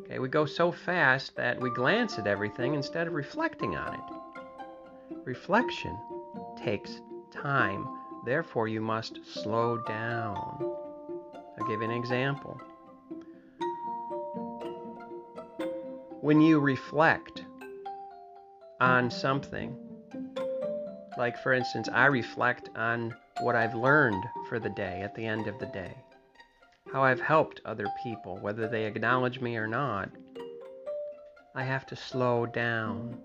Okay, 0.00 0.18
we 0.18 0.28
go 0.28 0.44
so 0.44 0.72
fast 0.72 1.36
that 1.36 1.60
we 1.60 1.70
glance 1.70 2.18
at 2.18 2.26
everything 2.26 2.74
instead 2.74 3.06
of 3.06 3.12
reflecting 3.12 3.76
on 3.76 3.94
it. 3.94 5.16
Reflection 5.24 5.96
takes 6.62 7.00
time. 7.30 7.86
Therefore, 8.26 8.68
you 8.68 8.80
must 8.80 9.20
slow 9.24 9.78
down. 9.86 10.36
I'll 11.58 11.66
give 11.68 11.80
you 11.80 11.88
an 11.88 11.96
example. 11.96 12.60
when 16.20 16.40
you 16.40 16.60
reflect 16.60 17.44
on 18.80 19.10
something, 19.10 19.74
like 21.20 21.36
for 21.36 21.52
instance, 21.52 21.86
I 21.92 22.06
reflect 22.06 22.70
on 22.74 23.14
what 23.42 23.54
I've 23.54 23.74
learned 23.74 24.24
for 24.48 24.58
the 24.58 24.70
day 24.70 25.02
at 25.02 25.14
the 25.14 25.26
end 25.26 25.48
of 25.48 25.58
the 25.58 25.66
day, 25.66 25.94
how 26.90 27.04
I've 27.04 27.20
helped 27.20 27.60
other 27.66 27.86
people, 28.02 28.38
whether 28.38 28.66
they 28.66 28.86
acknowledge 28.86 29.38
me 29.38 29.58
or 29.58 29.66
not, 29.66 30.08
I 31.54 31.62
have 31.62 31.84
to 31.88 31.94
slow 31.94 32.46
down 32.46 33.18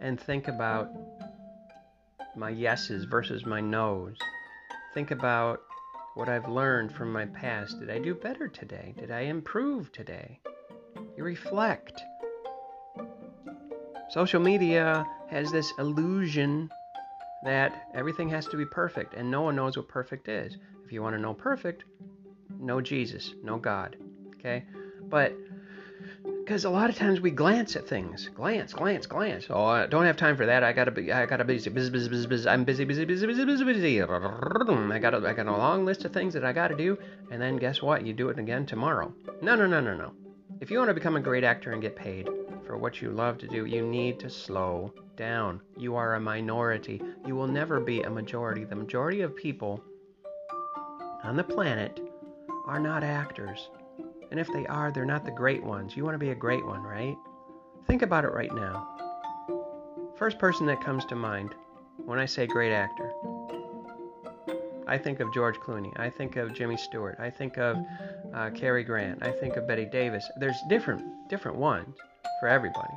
and 0.00 0.20
think 0.20 0.46
about 0.46 0.90
my 2.36 2.50
yeses 2.50 3.04
versus 3.04 3.44
my 3.44 3.60
nos. 3.60 4.16
Think 4.94 5.10
about 5.10 5.60
what 6.14 6.28
I've 6.28 6.48
learned 6.48 6.92
from 6.92 7.12
my 7.12 7.26
past. 7.26 7.80
Did 7.80 7.90
I 7.90 7.98
do 7.98 8.14
better 8.14 8.46
today? 8.46 8.94
Did 8.96 9.10
I 9.10 9.22
improve 9.22 9.90
today? 9.90 10.38
You 11.16 11.24
reflect. 11.24 12.00
Social 14.10 14.40
media 14.40 15.04
has 15.34 15.50
this 15.50 15.72
illusion 15.78 16.70
that 17.42 17.88
everything 17.92 18.28
has 18.28 18.46
to 18.46 18.56
be 18.56 18.64
perfect, 18.64 19.14
and 19.14 19.28
no 19.28 19.42
one 19.42 19.56
knows 19.56 19.76
what 19.76 19.88
perfect 19.88 20.28
is. 20.28 20.56
If 20.84 20.92
you 20.92 21.02
want 21.02 21.16
to 21.16 21.20
know 21.20 21.34
perfect, 21.34 21.84
know 22.60 22.80
Jesus, 22.80 23.34
know 23.42 23.58
God. 23.58 23.96
Okay? 24.38 24.64
But 25.10 25.34
because 26.38 26.64
a 26.64 26.70
lot 26.70 26.88
of 26.88 26.94
times 26.96 27.20
we 27.20 27.32
glance 27.32 27.74
at 27.74 27.88
things, 27.88 28.30
glance, 28.36 28.72
glance, 28.72 29.06
glance. 29.06 29.46
Oh, 29.50 29.64
I 29.64 29.86
don't 29.86 30.06
have 30.06 30.16
time 30.16 30.36
for 30.36 30.46
that. 30.46 30.62
I 30.62 30.72
gotta 30.72 30.92
be, 30.92 31.10
I 31.10 31.26
gotta 31.26 31.44
busy, 31.44 31.68
busy, 31.68 31.90
busy, 31.90 32.08
busy, 32.08 32.28
busy. 32.28 32.48
I'm 32.48 32.62
busy, 32.62 32.84
busy, 32.84 33.04
busy, 33.04 33.26
busy, 33.26 33.44
busy, 33.44 33.64
busy. 33.64 34.02
I 34.02 34.06
got, 35.00 35.14
a, 35.14 35.28
I 35.28 35.32
got 35.32 35.46
a 35.46 35.56
long 35.56 35.84
list 35.84 36.04
of 36.04 36.12
things 36.12 36.34
that 36.34 36.44
I 36.44 36.52
gotta 36.52 36.76
do, 36.76 36.96
and 37.32 37.42
then 37.42 37.56
guess 37.56 37.82
what? 37.82 38.06
You 38.06 38.12
do 38.12 38.28
it 38.28 38.38
again 38.38 38.66
tomorrow. 38.66 39.12
No, 39.42 39.56
no, 39.56 39.66
no, 39.66 39.80
no, 39.80 39.96
no. 39.96 40.12
If 40.60 40.70
you 40.70 40.78
want 40.78 40.88
to 40.88 40.94
become 40.94 41.16
a 41.16 41.20
great 41.20 41.44
actor 41.44 41.72
and 41.72 41.82
get 41.82 41.96
paid 41.96 42.28
for 42.64 42.76
what 42.76 43.02
you 43.02 43.10
love 43.10 43.38
to 43.38 43.48
do, 43.48 43.66
you 43.66 43.84
need 43.84 44.20
to 44.20 44.30
slow 44.30 44.92
down. 45.16 45.60
You 45.76 45.96
are 45.96 46.14
a 46.14 46.20
minority. 46.20 47.02
You 47.26 47.34
will 47.34 47.48
never 47.48 47.80
be 47.80 48.02
a 48.02 48.10
majority. 48.10 48.64
The 48.64 48.76
majority 48.76 49.22
of 49.22 49.34
people 49.34 49.82
on 51.24 51.36
the 51.36 51.44
planet 51.44 52.00
are 52.66 52.78
not 52.78 53.02
actors. 53.02 53.68
And 54.30 54.38
if 54.38 54.50
they 54.52 54.66
are, 54.66 54.92
they're 54.92 55.04
not 55.04 55.24
the 55.24 55.32
great 55.32 55.62
ones. 55.62 55.96
You 55.96 56.04
want 56.04 56.14
to 56.14 56.18
be 56.18 56.30
a 56.30 56.36
great 56.36 56.64
one, 56.64 56.82
right? 56.82 57.16
Think 57.86 58.02
about 58.02 58.24
it 58.24 58.32
right 58.32 58.54
now. 58.54 58.88
First 60.16 60.38
person 60.38 60.66
that 60.66 60.84
comes 60.84 61.04
to 61.06 61.16
mind 61.16 61.54
when 61.96 62.18
I 62.18 62.26
say 62.26 62.46
great 62.46 62.72
actor. 62.72 63.12
I 64.86 64.98
think 64.98 65.20
of 65.20 65.32
George 65.32 65.56
Clooney. 65.56 65.98
I 65.98 66.10
think 66.10 66.36
of 66.36 66.52
Jimmy 66.54 66.76
Stewart. 66.76 67.16
I 67.18 67.30
think 67.30 67.58
of 67.58 67.78
uh, 68.34 68.50
Cary 68.50 68.84
Grant. 68.84 69.22
I 69.22 69.32
think 69.32 69.56
of 69.56 69.66
Bette 69.66 69.86
Davis. 69.86 70.28
There's 70.38 70.60
different 70.68 71.28
different 71.28 71.56
ones 71.56 71.96
for 72.40 72.48
everybody. 72.48 72.94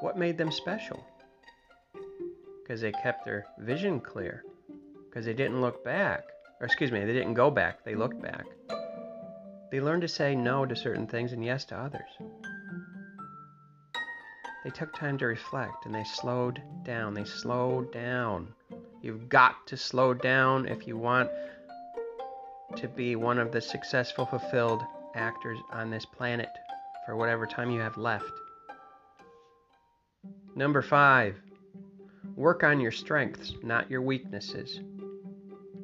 What 0.00 0.16
made 0.18 0.38
them 0.38 0.50
special? 0.50 1.04
Because 2.62 2.80
they 2.80 2.92
kept 2.92 3.24
their 3.24 3.46
vision 3.58 4.00
clear. 4.00 4.44
Because 5.08 5.26
they 5.26 5.34
didn't 5.34 5.60
look 5.60 5.84
back. 5.84 6.24
Or 6.60 6.66
excuse 6.66 6.90
me, 6.90 7.04
they 7.04 7.12
didn't 7.12 7.34
go 7.34 7.50
back. 7.50 7.84
They 7.84 7.94
looked 7.94 8.20
back. 8.22 8.46
They 9.70 9.80
learned 9.80 10.02
to 10.02 10.08
say 10.08 10.34
no 10.34 10.64
to 10.64 10.74
certain 10.74 11.06
things 11.06 11.32
and 11.32 11.44
yes 11.44 11.64
to 11.66 11.76
others. 11.76 12.08
They 14.64 14.70
took 14.70 14.94
time 14.94 15.18
to 15.18 15.26
reflect 15.26 15.84
and 15.84 15.94
they 15.94 16.04
slowed 16.04 16.62
down. 16.84 17.12
They 17.12 17.24
slowed 17.24 17.92
down. 17.92 18.54
You've 19.04 19.28
got 19.28 19.66
to 19.66 19.76
slow 19.76 20.14
down 20.14 20.66
if 20.66 20.86
you 20.86 20.96
want 20.96 21.28
to 22.74 22.88
be 22.88 23.16
one 23.16 23.38
of 23.38 23.52
the 23.52 23.60
successful, 23.60 24.24
fulfilled 24.24 24.80
actors 25.14 25.58
on 25.70 25.90
this 25.90 26.06
planet 26.06 26.48
for 27.04 27.14
whatever 27.14 27.46
time 27.46 27.70
you 27.70 27.80
have 27.80 27.98
left. 27.98 28.32
Number 30.56 30.80
five, 30.80 31.36
work 32.34 32.64
on 32.64 32.80
your 32.80 32.92
strengths, 32.92 33.52
not 33.62 33.90
your 33.90 34.00
weaknesses. 34.00 34.80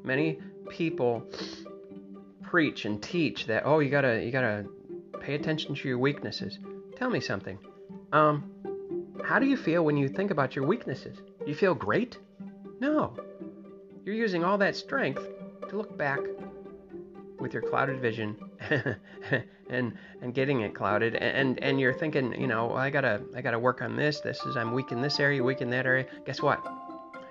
Many 0.03 0.39
people 0.71 1.23
preach 2.43 2.87
and 2.87 3.03
teach 3.03 3.45
that 3.49 3.67
oh 3.67 3.81
you 3.81 3.91
gotta 3.91 4.25
you 4.25 4.33
gotta 4.33 4.65
pay 5.21 5.35
attention 5.35 5.75
to 5.75 5.89
your 5.89 5.99
weaknesses. 5.99 6.59
Tell 6.97 7.11
me 7.11 7.21
something. 7.21 7.59
Um, 8.13 8.51
how 9.23 9.39
do 9.39 9.45
you 9.45 9.59
feel 9.59 9.85
when 9.85 9.99
you 9.99 10.09
think 10.09 10.31
about 10.31 10.57
your 10.57 10.65
weaknesses? 10.65 11.19
Do 11.19 11.47
you 11.47 11.55
feel 11.55 11.75
great? 11.75 12.17
No. 12.81 13.15
You're 14.05 14.15
using 14.15 14.43
all 14.43 14.59
that 14.59 14.75
strength 14.75 15.23
to 15.69 15.77
look 15.77 15.97
back 15.97 16.21
with 17.39 17.53
your 17.53 17.63
clouded 17.63 18.01
vision 18.01 18.37
and 19.71 19.95
and 20.21 20.35
getting 20.35 20.61
it 20.61 20.75
clouded 20.75 21.15
and 21.15 21.63
and 21.63 21.79
you're 21.79 21.93
thinking, 21.93 22.39
you 22.41 22.47
know, 22.47 22.73
I 22.73 22.91
got 22.91 23.03
to 23.03 23.21
I 23.37 23.43
got 23.43 23.53
to 23.53 23.59
work 23.59 23.83
on 23.83 23.97
this. 23.97 24.21
This 24.21 24.41
is 24.45 24.57
I'm 24.57 24.73
weak 24.73 24.93
in 24.93 25.01
this 25.01 25.21
area, 25.21 25.43
weak 25.43 25.61
in 25.61 25.71
that 25.71 25.87
area. 25.87 26.07
Guess 26.25 26.43
what? 26.43 26.67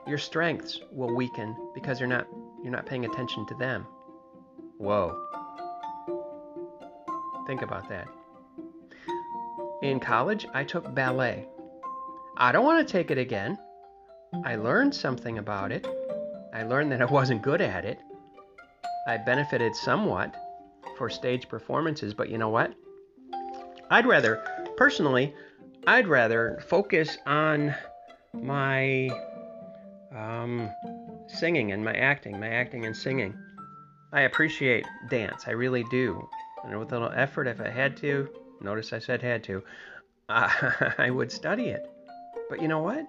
Your 0.07 0.17
strengths 0.17 0.79
will 0.91 1.13
weaken 1.15 1.55
because 1.73 1.99
you're 1.99 2.09
not 2.09 2.27
you're 2.63 2.71
not 2.71 2.85
paying 2.85 3.05
attention 3.05 3.45
to 3.47 3.55
them. 3.55 3.85
Whoa. 4.77 5.17
Think 7.47 7.61
about 7.63 7.89
that. 7.89 8.07
In 9.81 9.99
college, 9.99 10.45
I 10.53 10.63
took 10.63 10.93
ballet. 10.93 11.47
I 12.37 12.51
don't 12.51 12.65
want 12.65 12.87
to 12.87 12.91
take 12.91 13.11
it 13.11 13.17
again. 13.17 13.57
I 14.45 14.55
learned 14.55 14.93
something 14.93 15.37
about 15.37 15.71
it. 15.71 15.87
I 16.53 16.63
learned 16.63 16.91
that 16.91 17.01
I 17.01 17.05
wasn't 17.05 17.41
good 17.41 17.61
at 17.61 17.85
it. 17.85 17.99
I 19.07 19.17
benefited 19.17 19.75
somewhat 19.75 20.35
for 20.97 21.09
stage 21.09 21.49
performances, 21.49 22.13
but 22.13 22.29
you 22.29 22.37
know 22.37 22.49
what? 22.49 22.73
I'd 23.89 24.05
rather, 24.05 24.43
personally, 24.77 25.33
I'd 25.87 26.07
rather 26.07 26.59
focus 26.67 27.17
on 27.25 27.73
my 28.33 29.09
um, 30.15 30.71
singing 31.27 31.71
and 31.71 31.83
my 31.83 31.93
acting, 31.93 32.39
my 32.39 32.49
acting 32.49 32.85
and 32.85 32.95
singing. 32.95 33.35
I 34.13 34.21
appreciate 34.21 34.85
dance, 35.09 35.45
I 35.47 35.51
really 35.51 35.83
do. 35.85 36.27
And 36.63 36.77
with 36.77 36.91
a 36.91 36.99
little 36.99 37.11
effort, 37.15 37.47
if 37.47 37.61
I 37.61 37.69
had 37.69 37.97
to, 37.97 38.29
notice 38.61 38.93
I 38.93 38.99
said 38.99 39.21
had 39.21 39.43
to, 39.45 39.63
uh, 40.29 40.49
I 40.97 41.09
would 41.09 41.31
study 41.31 41.69
it. 41.69 41.89
But 42.49 42.61
you 42.61 42.67
know 42.67 42.79
what? 42.79 43.07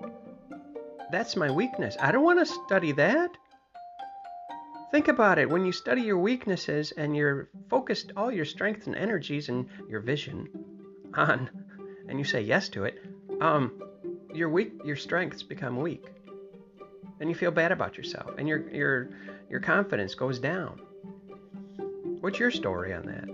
That's 1.11 1.37
my 1.37 1.51
weakness. 1.51 1.97
I 2.01 2.13
don't 2.13 2.25
want 2.25 2.39
to 2.39 2.47
study 2.47 2.93
that. 2.93 3.37
Think 4.91 5.09
about 5.09 5.39
it. 5.39 5.49
When 5.49 5.65
you 5.65 5.73
study 5.73 6.03
your 6.03 6.19
weaknesses 6.19 6.93
and 6.93 7.17
you're 7.17 7.49
focused 7.69 8.13
all 8.17 8.31
your 8.33 8.45
strengths 8.45 8.87
and 8.87 8.97
energies 8.97 9.49
and 9.49 9.69
your 9.89 10.01
vision 10.01 10.49
on, 11.15 11.51
and 12.09 12.19
you 12.19 12.25
say 12.25 12.41
yes 12.41 12.69
to 12.71 12.85
it, 12.85 13.01
um, 13.41 13.83
your 14.35 14.49
weak, 14.49 14.73
your 14.85 14.97
strengths 14.97 15.43
become 15.43 15.81
weak, 15.81 16.05
and 17.21 17.29
you 17.29 17.35
feel 17.35 17.51
bad 17.51 17.73
about 17.73 17.97
yourself, 17.97 18.33
and 18.39 18.49
your 18.49 18.69
your 18.71 19.11
your 19.49 19.61
confidence 19.61 20.15
goes 20.15 20.39
down. 20.39 20.81
What's 22.21 22.39
your 22.39 22.51
story 22.51 22.93
on 22.93 23.07
that? 23.07 23.29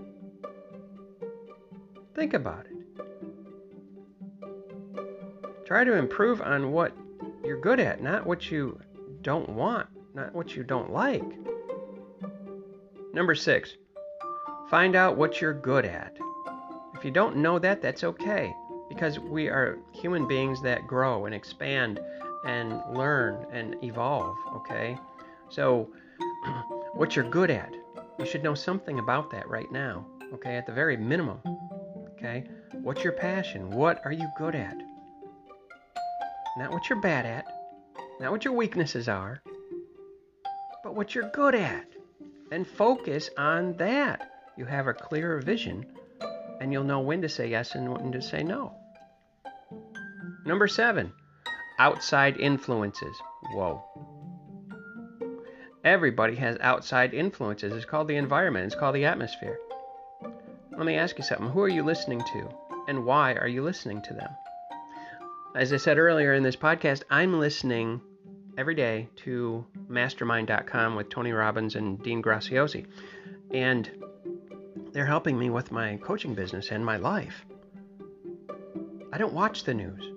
Think 2.15 2.33
about 2.33 2.65
it. 2.65 2.71
Try 5.65 5.83
to 5.83 5.93
improve 5.93 6.41
on 6.41 6.71
what 6.71 6.95
you're 7.47 7.59
good 7.59 7.79
at, 7.79 8.03
not 8.03 8.27
what 8.27 8.51
you 8.51 8.77
don't 9.21 9.47
want, 9.49 9.87
not 10.13 10.35
what 10.35 10.55
you 10.55 10.63
don't 10.63 10.91
like. 10.91 11.23
Number 13.13 13.33
six, 13.33 13.77
find 14.69 14.95
out 14.95 15.15
what 15.15 15.39
you're 15.39 15.53
good 15.53 15.85
at. 15.85 16.17
If 16.93 17.05
you 17.05 17.11
don't 17.11 17.37
know 17.37 17.57
that, 17.57 17.81
that's 17.81 18.03
okay 18.03 18.53
because 18.89 19.17
we 19.19 19.47
are 19.47 19.79
human 19.93 20.27
beings 20.27 20.61
that 20.61 20.87
grow 20.87 21.25
and 21.25 21.33
expand 21.33 22.01
and 22.45 22.81
learn 22.93 23.45
and 23.51 23.81
evolve, 23.81 24.35
okay? 24.53 24.97
So, 25.49 25.89
what 26.93 27.15
you're 27.15 27.29
good 27.29 27.49
at, 27.49 27.73
you 28.19 28.25
should 28.25 28.43
know 28.43 28.55
something 28.55 28.99
about 28.99 29.31
that 29.31 29.47
right 29.47 29.71
now, 29.71 30.05
okay? 30.33 30.57
At 30.57 30.65
the 30.65 30.73
very 30.73 30.97
minimum, 30.97 31.39
okay? 32.13 32.43
What's 32.73 33.03
your 33.03 33.13
passion? 33.13 33.69
What 33.69 34.01
are 34.03 34.11
you 34.11 34.27
good 34.37 34.55
at? 34.55 34.77
Not 36.57 36.71
what 36.71 36.89
you're 36.89 36.99
bad 36.99 37.27
at, 37.27 37.45
not 38.19 38.31
what 38.31 38.43
your 38.43 38.55
weaknesses 38.55 39.07
are, 39.07 39.41
but 40.83 40.95
what 40.95 41.13
you're 41.13 41.29
good 41.29 41.53
at 41.53 41.85
and 42.51 42.65
focus 42.65 43.29
on 43.37 43.77
that. 43.77 44.31
You 44.57 44.65
have 44.65 44.87
a 44.87 44.93
clearer 44.93 45.39
vision 45.39 45.85
and 46.59 46.73
you'll 46.73 46.83
know 46.83 47.01
when 47.01 47.21
to 47.21 47.29
say 47.29 47.47
yes 47.47 47.75
and 47.75 47.93
when 47.93 48.11
to 48.11 48.21
say 48.23 48.41
no. 48.41 48.73
Number 50.45 50.67
seven, 50.67 51.13
outside 51.77 52.37
influences. 52.37 53.15
Whoa. 53.51 53.83
Everybody 55.83 56.35
has 56.37 56.57
outside 56.59 57.13
influences. 57.13 57.73
It's 57.73 57.85
called 57.85 58.07
the 58.07 58.15
environment, 58.15 58.65
it's 58.65 58.75
called 58.75 58.95
the 58.95 59.05
atmosphere. 59.05 59.59
Let 60.71 60.85
me 60.85 60.95
ask 60.95 61.17
you 61.17 61.23
something. 61.23 61.49
Who 61.49 61.61
are 61.61 61.69
you 61.69 61.83
listening 61.83 62.21
to? 62.21 62.49
And 62.87 63.05
why 63.05 63.33
are 63.33 63.47
you 63.47 63.61
listening 63.61 64.01
to 64.03 64.13
them? 64.13 64.29
As 65.57 65.73
I 65.73 65.77
said 65.77 65.97
earlier 65.97 66.35
in 66.35 66.43
this 66.43 66.55
podcast, 66.55 67.01
I'm 67.09 67.39
listening 67.39 67.99
every 68.59 68.75
day 68.75 69.09
to 69.23 69.65
mastermind.com 69.89 70.95
with 70.95 71.09
Tony 71.09 71.31
Robbins 71.31 71.75
and 71.75 71.99
Dean 72.03 72.21
Graziosi. 72.21 72.85
And 73.49 73.89
they're 74.91 75.07
helping 75.07 75.39
me 75.39 75.49
with 75.49 75.71
my 75.71 75.97
coaching 75.97 76.35
business 76.35 76.69
and 76.69 76.85
my 76.85 76.97
life. 76.97 77.43
I 79.11 79.17
don't 79.17 79.33
watch 79.33 79.63
the 79.63 79.73
news. 79.73 80.11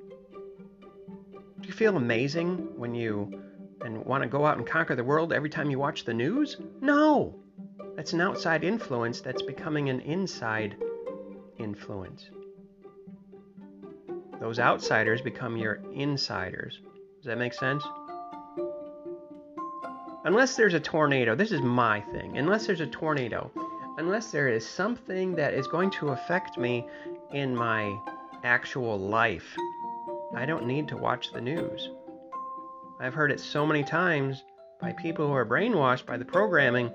Do 1.33 1.67
you 1.67 1.73
feel 1.73 1.97
amazing 1.97 2.79
when 2.79 2.95
you 2.95 3.43
and 3.81 4.05
want 4.05 4.23
to 4.23 4.29
go 4.29 4.45
out 4.45 4.59
and 4.59 4.67
conquer 4.67 4.95
the 4.95 5.05
world 5.05 5.33
every 5.33 5.49
time 5.49 5.71
you 5.71 5.79
watch 5.79 6.05
the 6.05 6.13
news? 6.13 6.59
No. 6.83 7.35
That's 7.97 8.13
an 8.13 8.21
outside 8.21 8.63
influence 8.63 9.23
that's 9.23 9.41
becoming 9.41 9.89
an 9.89 10.01
inside 10.01 10.77
influence. 11.57 12.29
Those 14.41 14.59
outsiders 14.59 15.21
become 15.21 15.57
your 15.57 15.81
insiders. 15.93 16.81
Does 17.19 17.27
that 17.27 17.39
make 17.39 17.55
sense? 17.55 17.85
unless 20.25 20.57
there's 20.57 20.75
a 20.75 20.81
tornado, 20.81 21.35
this 21.35 21.53
is 21.53 21.61
my 21.61 22.01
thing. 22.01 22.39
Unless 22.39 22.67
there's 22.67 22.81
a 22.81 22.87
tornado, 22.87 23.51
unless 23.99 24.31
there 24.31 24.49
is 24.49 24.67
something 24.69 25.35
that 25.37 25.55
is 25.55 25.67
going 25.67 25.91
to 25.93 26.09
affect 26.09 26.59
me 26.59 26.87
in 27.33 27.55
my 27.55 27.97
actual 28.45 28.99
life, 28.99 29.57
I 30.35 30.47
don't 30.47 30.67
need 30.67 30.89
to 30.89 30.97
watch 30.97 31.33
the 31.33 31.41
news. 31.41 31.91
I've 33.01 33.15
heard 33.15 33.33
it 33.33 33.41
so 33.41 33.67
many 33.67 33.83
times 33.83 34.45
by 34.81 34.93
people 34.93 35.27
who 35.27 35.33
are 35.33 35.47
brainwashed 35.47 36.07
by 36.07 36.17
the 36.17 36.25
programming, 36.25 36.91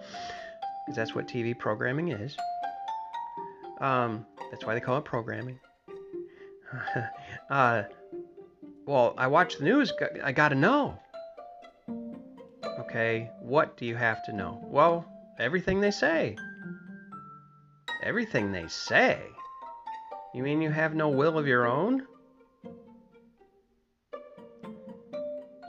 because 0.85 0.95
that's 0.95 1.15
what 1.15 1.27
TV 1.27 1.57
programming 1.57 2.09
is. 2.09 2.37
Um, 3.81 4.25
that's 4.51 4.65
why 4.65 4.75
they 4.75 4.79
call 4.79 4.97
it 4.97 5.05
programming. 5.05 5.59
uh, 7.49 7.83
well, 8.85 9.13
I 9.17 9.27
watch 9.27 9.57
the 9.57 9.63
news. 9.63 9.91
I 10.23 10.31
got 10.31 10.49
to 10.49 10.55
know. 10.55 10.99
Okay, 12.79 13.29
what 13.41 13.77
do 13.77 13.85
you 13.85 13.95
have 13.95 14.23
to 14.25 14.33
know? 14.33 14.59
Well, 14.63 15.05
everything 15.39 15.79
they 15.79 15.91
say. 15.91 16.35
Everything 18.03 18.51
they 18.51 18.67
say? 18.67 19.19
You 20.33 20.43
mean 20.43 20.61
you 20.61 20.69
have 20.69 20.93
no 20.93 21.09
will 21.09 21.37
of 21.37 21.47
your 21.47 21.65
own? 21.65 22.05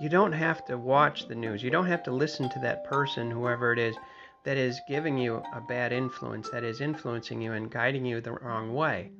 You 0.00 0.10
don't 0.10 0.32
have 0.32 0.64
to 0.66 0.76
watch 0.76 1.26
the 1.26 1.34
news. 1.34 1.62
You 1.62 1.70
don't 1.70 1.86
have 1.86 2.02
to 2.02 2.10
listen 2.10 2.50
to 2.50 2.58
that 2.60 2.84
person, 2.84 3.30
whoever 3.30 3.72
it 3.72 3.78
is, 3.78 3.96
that 4.44 4.58
is 4.58 4.78
giving 4.88 5.16
you 5.16 5.42
a 5.54 5.60
bad 5.60 5.92
influence, 5.92 6.50
that 6.50 6.64
is 6.64 6.80
influencing 6.80 7.40
you 7.40 7.52
and 7.52 7.70
guiding 7.70 8.04
you 8.04 8.20
the 8.20 8.32
wrong 8.32 8.74
way. 8.74 9.10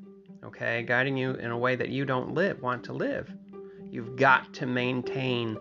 Okay? 0.46 0.82
Guiding 0.82 1.16
you 1.16 1.32
in 1.32 1.50
a 1.50 1.58
way 1.58 1.76
that 1.76 1.88
you 1.88 2.04
don't 2.04 2.34
live, 2.34 2.62
want 2.62 2.84
to 2.84 2.92
live. 2.92 3.30
You've 3.90 4.16
got 4.16 4.52
to 4.54 4.66
maintain 4.66 5.58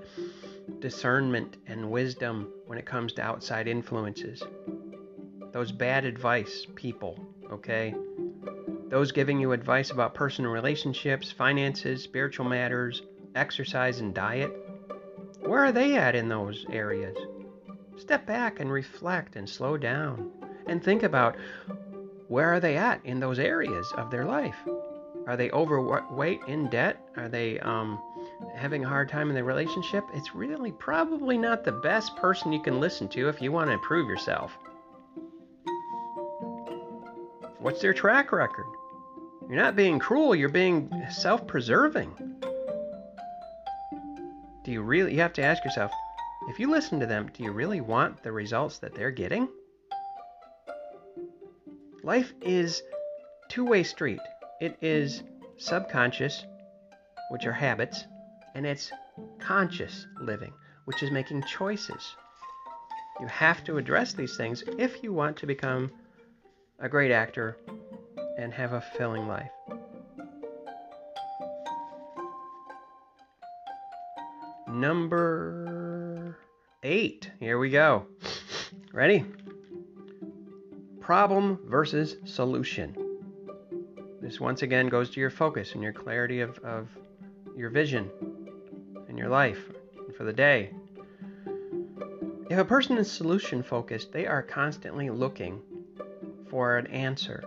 discernment 0.79 1.57
and 1.67 1.91
wisdom 1.91 2.51
when 2.65 2.77
it 2.77 2.85
comes 2.85 3.13
to 3.13 3.21
outside 3.21 3.67
influences. 3.67 4.43
Those 5.51 5.71
bad 5.71 6.05
advice 6.05 6.65
people, 6.75 7.19
okay? 7.51 7.95
Those 8.89 9.11
giving 9.11 9.39
you 9.39 9.51
advice 9.51 9.91
about 9.91 10.13
personal 10.13 10.51
relationships, 10.51 11.31
finances, 11.31 12.03
spiritual 12.03 12.45
matters, 12.45 13.01
exercise, 13.35 13.99
and 13.99 14.13
diet. 14.13 14.51
Where 15.39 15.63
are 15.63 15.71
they 15.71 15.95
at 15.95 16.15
in 16.15 16.29
those 16.29 16.65
areas? 16.71 17.17
Step 17.97 18.25
back 18.25 18.59
and 18.59 18.71
reflect 18.71 19.35
and 19.35 19.49
slow 19.49 19.77
down 19.77 20.31
and 20.67 20.83
think 20.83 21.03
about 21.03 21.37
where 22.27 22.49
are 22.49 22.59
they 22.59 22.75
at 22.77 23.05
in 23.05 23.19
those 23.19 23.39
areas 23.39 23.91
of 23.95 24.11
their 24.11 24.25
life? 24.25 24.57
Are 25.27 25.35
they 25.35 25.49
overweight, 25.51 26.41
in 26.47 26.69
debt? 26.69 26.97
Are 27.17 27.27
they 27.27 27.59
um, 27.59 27.99
having 28.55 28.83
a 28.83 28.87
hard 28.87 29.09
time 29.09 29.29
in 29.29 29.35
their 29.35 29.43
relationship, 29.43 30.03
it's 30.13 30.35
really 30.35 30.71
probably 30.71 31.37
not 31.37 31.63
the 31.63 31.71
best 31.71 32.15
person 32.15 32.53
you 32.53 32.61
can 32.61 32.79
listen 32.79 33.07
to 33.09 33.29
if 33.29 33.41
you 33.41 33.51
want 33.51 33.67
to 33.69 33.73
improve 33.73 34.07
yourself. 34.07 34.57
What's 37.59 37.81
their 37.81 37.93
track 37.93 38.31
record? 38.31 38.65
You're 39.49 39.57
not 39.57 39.75
being 39.75 39.99
cruel, 39.99 40.35
you're 40.35 40.49
being 40.49 40.91
self 41.09 41.45
preserving. 41.47 42.13
Do 44.63 44.71
you 44.71 44.81
really, 44.81 45.13
you 45.13 45.19
have 45.19 45.33
to 45.33 45.43
ask 45.43 45.63
yourself, 45.63 45.91
if 46.47 46.59
you 46.59 46.69
listen 46.69 46.99
to 46.99 47.05
them, 47.05 47.29
do 47.33 47.43
you 47.43 47.51
really 47.51 47.81
want 47.81 48.23
the 48.23 48.31
results 48.31 48.79
that 48.79 48.95
they're 48.95 49.11
getting? 49.11 49.47
Life 52.03 52.33
is 52.41 52.81
two-way 53.49 53.83
street. 53.83 54.19
It 54.61 54.77
is 54.81 55.23
subconscious, 55.57 56.45
which 57.29 57.45
are 57.45 57.53
habits, 57.53 58.05
and 58.53 58.65
it's 58.65 58.91
conscious 59.39 60.07
living, 60.21 60.53
which 60.85 61.03
is 61.03 61.11
making 61.11 61.43
choices. 61.43 62.15
You 63.19 63.27
have 63.27 63.63
to 63.65 63.77
address 63.77 64.13
these 64.13 64.37
things 64.37 64.63
if 64.77 65.03
you 65.03 65.11
want 65.13 65.37
to 65.37 65.45
become 65.45 65.91
a 66.79 66.89
great 66.89 67.11
actor 67.11 67.57
and 68.37 68.53
have 68.53 68.73
a 68.73 68.81
fulfilling 68.81 69.27
life. 69.27 69.51
Number 74.67 76.37
eight. 76.83 77.31
Here 77.39 77.57
we 77.57 77.69
go. 77.69 78.05
Ready? 78.91 79.25
Problem 80.99 81.59
versus 81.65 82.17
solution. 82.25 83.04
This 84.25 84.39
once 84.39 84.63
again 84.63 84.87
goes 84.87 85.11
to 85.11 85.19
your 85.19 85.29
focus 85.29 85.75
and 85.75 85.83
your 85.83 85.93
clarity 85.93 86.41
of, 86.41 86.57
of 86.63 86.89
your 87.55 87.69
vision 87.69 88.09
and 89.07 89.19
your 89.19 89.29
life 89.29 89.69
for 90.17 90.23
the 90.23 90.33
day. 90.33 90.71
If 92.49 92.57
a 92.57 92.65
person 92.65 92.97
is 92.97 93.11
solution 93.11 93.61
focused, 93.61 94.11
they 94.11 94.25
are 94.25 94.41
constantly 94.41 95.11
looking 95.11 95.61
for 96.49 96.75
an 96.75 96.87
answer. 96.87 97.43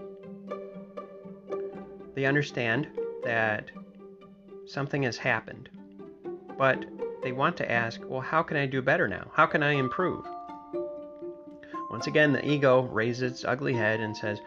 They 2.15 2.27
understand 2.27 2.87
that 3.25 3.73
something 4.65 5.03
has 5.03 5.17
happened, 5.17 5.71
but 6.57 6.85
they 7.25 7.33
want 7.33 7.57
to 7.57 7.69
ask, 7.69 8.01
well, 8.07 8.21
how 8.21 8.45
can 8.45 8.57
I 8.57 8.67
do 8.67 8.83
better 8.83 9.09
now? 9.09 9.33
How 9.35 9.47
can 9.47 9.65
I 9.65 9.73
improve? 9.73 10.25
Once 11.91 12.07
again, 12.07 12.33
the 12.33 12.49
ego 12.49 12.83
raises 12.83 13.33
its 13.33 13.45
ugly 13.45 13.75
head 13.75 13.99
and 13.99 14.17
says, 14.17 14.39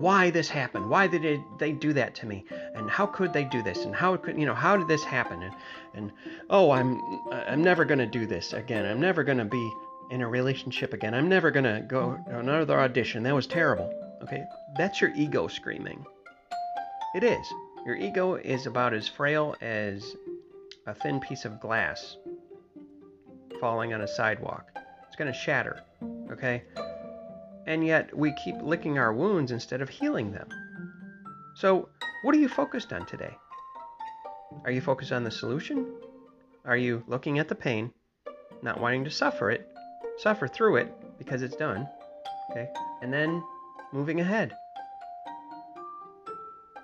why 0.00 0.30
this 0.30 0.48
happened? 0.48 0.88
Why 0.88 1.06
did 1.06 1.22
they, 1.22 1.44
they 1.58 1.72
do 1.72 1.92
that 1.92 2.14
to 2.16 2.26
me? 2.26 2.44
And 2.74 2.90
how 2.90 3.06
could 3.06 3.32
they 3.32 3.44
do 3.44 3.62
this? 3.62 3.84
And 3.84 3.94
how 3.94 4.16
could 4.16 4.38
you 4.38 4.46
know 4.46 4.54
how 4.54 4.76
did 4.76 4.88
this 4.88 5.04
happen? 5.04 5.42
And, 5.42 5.54
and 5.94 6.12
oh, 6.48 6.70
I'm 6.70 7.00
I'm 7.30 7.62
never 7.62 7.84
gonna 7.84 8.06
do 8.06 8.26
this 8.26 8.52
again. 8.52 8.86
I'm 8.86 9.00
never 9.00 9.22
gonna 9.22 9.44
be 9.44 9.70
in 10.10 10.22
a 10.22 10.28
relationship 10.28 10.92
again. 10.94 11.14
I'm 11.14 11.28
never 11.28 11.50
gonna 11.50 11.82
go 11.82 12.18
another 12.28 12.80
audition. 12.80 13.22
That 13.22 13.34
was 13.34 13.46
terrible. 13.46 13.92
Okay, 14.22 14.42
that's 14.76 15.00
your 15.00 15.10
ego 15.14 15.48
screaming. 15.48 16.04
It 17.14 17.24
is. 17.24 17.46
Your 17.84 17.96
ego 17.96 18.34
is 18.34 18.66
about 18.66 18.94
as 18.94 19.08
frail 19.08 19.54
as 19.60 20.16
a 20.86 20.94
thin 20.94 21.20
piece 21.20 21.44
of 21.44 21.60
glass 21.60 22.16
falling 23.60 23.92
on 23.94 24.02
a 24.02 24.08
sidewalk. 24.08 24.70
It's 25.06 25.16
going 25.16 25.32
to 25.32 25.38
shatter, 25.38 25.82
okay? 26.30 26.62
And 27.66 27.84
yet 27.84 28.16
we 28.16 28.32
keep 28.42 28.56
licking 28.62 28.98
our 28.98 29.12
wounds 29.12 29.52
instead 29.52 29.80
of 29.80 29.88
healing 29.88 30.32
them. 30.32 30.48
So, 31.54 31.88
what 32.22 32.34
are 32.34 32.38
you 32.38 32.48
focused 32.48 32.92
on 32.92 33.06
today? 33.06 33.36
Are 34.64 34.70
you 34.70 34.80
focused 34.80 35.12
on 35.12 35.24
the 35.24 35.30
solution? 35.30 35.86
Are 36.64 36.76
you 36.76 37.02
looking 37.06 37.38
at 37.38 37.48
the 37.48 37.54
pain, 37.54 37.92
not 38.62 38.80
wanting 38.80 39.04
to 39.04 39.10
suffer 39.10 39.50
it, 39.50 39.68
suffer 40.18 40.46
through 40.46 40.76
it 40.76 41.18
because 41.18 41.42
it's 41.42 41.56
done, 41.56 41.88
okay? 42.50 42.68
And 43.02 43.12
then 43.12 43.42
moving 43.92 44.20
ahead. 44.20 44.54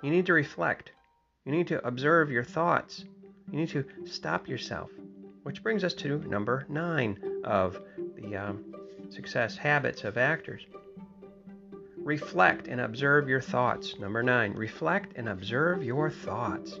You 0.01 0.11
need 0.11 0.25
to 0.27 0.33
reflect. 0.33 0.91
You 1.45 1.51
need 1.51 1.67
to 1.67 1.85
observe 1.85 2.31
your 2.31 2.43
thoughts. 2.43 3.05
You 3.51 3.59
need 3.59 3.69
to 3.69 3.85
stop 4.05 4.47
yourself. 4.47 4.89
Which 5.43 5.63
brings 5.63 5.83
us 5.83 5.93
to 5.95 6.19
number 6.19 6.65
nine 6.67 7.19
of 7.43 7.79
the 8.15 8.35
um, 8.35 8.66
success 9.09 9.57
habits 9.57 10.03
of 10.03 10.17
actors. 10.17 10.65
Reflect 11.97 12.67
and 12.67 12.79
observe 12.79 13.27
your 13.27 13.41
thoughts. 13.41 13.97
Number 13.99 14.23
nine, 14.23 14.53
reflect 14.53 15.17
and 15.17 15.27
observe 15.29 15.83
your 15.83 16.09
thoughts. 16.09 16.79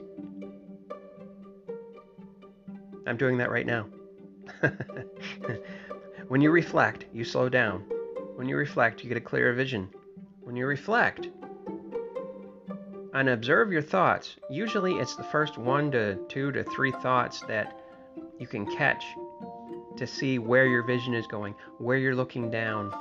I'm 3.05 3.17
doing 3.17 3.37
that 3.37 3.51
right 3.51 3.65
now. 3.65 3.87
when 6.27 6.41
you 6.41 6.51
reflect, 6.51 7.05
you 7.13 7.23
slow 7.23 7.49
down. 7.49 7.81
When 8.35 8.47
you 8.47 8.55
reflect, 8.55 9.03
you 9.03 9.09
get 9.09 9.17
a 9.17 9.21
clearer 9.21 9.53
vision. 9.53 9.89
When 10.41 10.55
you 10.55 10.65
reflect, 10.65 11.29
and 13.17 13.29
observe 13.29 13.71
your 13.71 13.81
thoughts. 13.81 14.35
Usually 14.49 14.93
it's 14.93 15.15
the 15.15 15.23
first 15.23 15.57
one 15.57 15.89
to 15.91 16.17
two 16.29 16.51
to 16.51 16.63
three 16.63 16.91
thoughts 16.91 17.41
that 17.47 17.79
you 18.37 18.45
can 18.45 18.65
catch 18.77 19.03
to 19.97 20.07
see 20.07 20.39
where 20.39 20.65
your 20.65 20.83
vision 20.83 21.13
is 21.13 21.27
going, 21.27 21.55
where 21.77 21.97
you're 21.97 22.15
looking 22.15 22.49
down. 22.49 22.91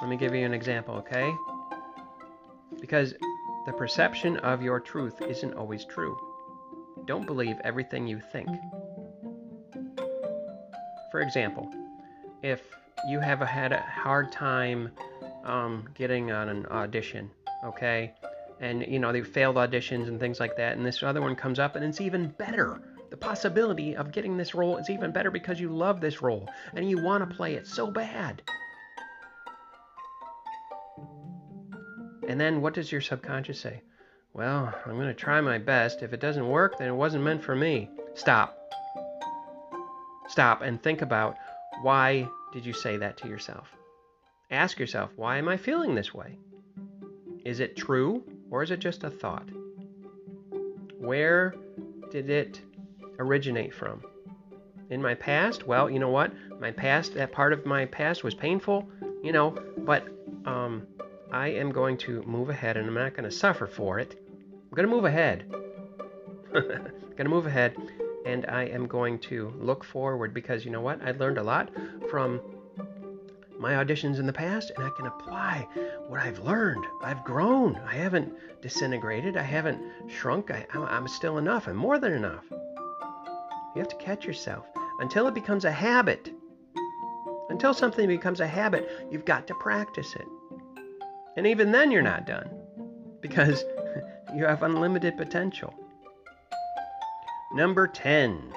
Let 0.00 0.08
me 0.08 0.16
give 0.16 0.34
you 0.34 0.44
an 0.44 0.54
example, 0.54 0.94
okay? 0.96 1.34
Because 2.80 3.14
the 3.66 3.72
perception 3.72 4.36
of 4.38 4.62
your 4.62 4.80
truth 4.80 5.20
isn't 5.22 5.54
always 5.54 5.84
true. 5.84 6.16
Don't 7.06 7.26
believe 7.26 7.56
everything 7.64 8.06
you 8.06 8.20
think. 8.32 8.48
For 11.10 11.20
example, 11.20 11.70
if 12.42 12.60
you 13.08 13.20
have 13.20 13.40
had 13.40 13.72
a 13.72 13.80
hard 13.80 14.32
time 14.32 14.90
um, 15.44 15.88
getting 15.94 16.32
on 16.32 16.48
an 16.48 16.66
audition, 16.66 17.30
okay? 17.64 18.12
and 18.62 18.86
you 18.86 18.98
know 18.98 19.12
they 19.12 19.22
failed 19.22 19.56
auditions 19.56 20.08
and 20.08 20.18
things 20.18 20.40
like 20.40 20.56
that 20.56 20.76
and 20.76 20.86
this 20.86 21.02
other 21.02 21.20
one 21.20 21.34
comes 21.34 21.58
up 21.58 21.76
and 21.76 21.84
it's 21.84 22.00
even 22.00 22.28
better 22.28 22.80
the 23.12 23.18
possibility 23.18 23.94
of 23.94 24.10
getting 24.10 24.38
this 24.38 24.54
role 24.54 24.78
is 24.78 24.88
even 24.88 25.12
better 25.12 25.30
because 25.30 25.60
you 25.60 25.68
love 25.68 26.00
this 26.00 26.22
role 26.22 26.48
and 26.72 26.88
you 26.88 27.04
want 27.04 27.28
to 27.28 27.36
play 27.36 27.56
it 27.56 27.66
so 27.66 27.90
bad. 27.90 28.40
And 32.26 32.40
then 32.40 32.62
what 32.62 32.72
does 32.72 32.90
your 32.90 33.02
subconscious 33.02 33.60
say? 33.60 33.82
Well 34.32 34.74
i'm 34.86 34.94
going 34.94 35.08
to 35.08 35.14
try 35.14 35.42
my 35.42 35.58
best. 35.58 36.02
If 36.02 36.14
it 36.14 36.20
doesn't 36.20 36.48
work 36.48 36.78
then 36.78 36.88
it 36.88 36.94
wasn't 36.94 37.24
meant 37.24 37.44
for 37.44 37.54
me. 37.54 37.90
Stop. 38.14 38.58
Stop 40.28 40.62
and 40.62 40.82
think 40.82 41.02
about 41.02 41.36
why 41.82 42.26
did 42.54 42.64
you 42.64 42.72
say 42.72 42.96
that 42.96 43.18
to 43.18 43.28
yourself? 43.28 43.68
Ask 44.50 44.78
yourself 44.78 45.10
why 45.16 45.36
am 45.36 45.50
i 45.50 45.58
feeling 45.58 45.94
this 45.94 46.14
way? 46.14 46.38
Is 47.44 47.60
it 47.60 47.76
true 47.76 48.24
or 48.50 48.62
is 48.62 48.70
it 48.70 48.78
just 48.78 49.04
a 49.04 49.10
thought? 49.10 49.50
Where 50.96 51.54
did 52.10 52.30
it 52.30 52.62
originate 53.22 53.74
from? 53.74 54.02
In 54.90 55.00
my 55.00 55.14
past? 55.14 55.66
Well, 55.66 55.88
you 55.88 55.98
know 55.98 56.10
what? 56.10 56.32
My 56.60 56.70
past, 56.70 57.14
that 57.14 57.32
part 57.32 57.52
of 57.52 57.64
my 57.64 57.86
past 57.86 58.22
was 58.22 58.34
painful, 58.34 58.88
you 59.22 59.32
know, 59.32 59.50
but 59.78 60.06
um, 60.44 60.86
I 61.30 61.48
am 61.48 61.72
going 61.72 61.96
to 61.98 62.22
move 62.22 62.50
ahead 62.50 62.76
and 62.76 62.86
I'm 62.86 62.94
not 62.94 63.14
going 63.14 63.24
to 63.24 63.34
suffer 63.34 63.66
for 63.66 63.98
it. 63.98 64.14
I'm 64.18 64.76
going 64.76 64.88
to 64.88 64.94
move 64.94 65.04
ahead. 65.04 65.44
going 66.52 67.16
to 67.16 67.28
move 67.28 67.46
ahead 67.46 67.74
and 68.26 68.46
I 68.46 68.64
am 68.64 68.86
going 68.86 69.18
to 69.20 69.52
look 69.58 69.84
forward 69.84 70.34
because 70.34 70.64
you 70.64 70.70
know 70.70 70.80
what? 70.80 71.02
I 71.02 71.12
learned 71.12 71.38
a 71.38 71.42
lot 71.42 71.70
from 72.10 72.40
my 73.58 73.74
auditions 73.74 74.18
in 74.18 74.26
the 74.26 74.32
past 74.32 74.72
and 74.76 74.84
I 74.84 74.90
can 74.90 75.06
apply 75.06 75.66
what 76.08 76.20
I've 76.20 76.40
learned. 76.40 76.84
I've 77.02 77.24
grown. 77.24 77.76
I 77.76 77.94
haven't 77.94 78.34
disintegrated. 78.60 79.36
I 79.36 79.42
haven't 79.42 79.80
shrunk. 80.08 80.50
I, 80.50 80.66
am 80.74 81.08
still 81.08 81.38
enough. 81.38 81.68
I'm 81.68 81.76
more 81.76 81.98
than 81.98 82.12
enough. 82.12 82.44
You 83.74 83.80
have 83.80 83.88
to 83.88 83.96
catch 83.96 84.26
yourself 84.26 84.66
until 85.00 85.26
it 85.26 85.34
becomes 85.34 85.64
a 85.64 85.72
habit. 85.72 86.30
Until 87.48 87.74
something 87.74 88.06
becomes 88.06 88.40
a 88.40 88.46
habit, 88.46 88.88
you've 89.10 89.24
got 89.24 89.46
to 89.46 89.54
practice 89.54 90.14
it. 90.14 90.26
And 91.36 91.46
even 91.46 91.72
then, 91.72 91.90
you're 91.90 92.02
not 92.02 92.26
done 92.26 92.50
because 93.20 93.64
you 94.34 94.44
have 94.44 94.62
unlimited 94.62 95.16
potential. 95.16 95.74
Number 97.54 97.86
10, 97.86 98.52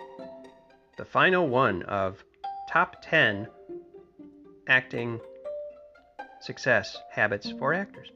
the 0.97 1.05
final 1.05 1.47
one 1.47 1.83
of 1.83 2.23
top 2.69 2.97
10 3.01 3.47
acting 4.67 5.19
success 6.41 6.97
habits 7.11 7.51
for 7.59 7.73
actors. 7.73 8.09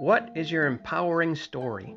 What 0.00 0.30
is 0.34 0.50
your 0.50 0.66
empowering 0.66 1.36
story? 1.36 1.94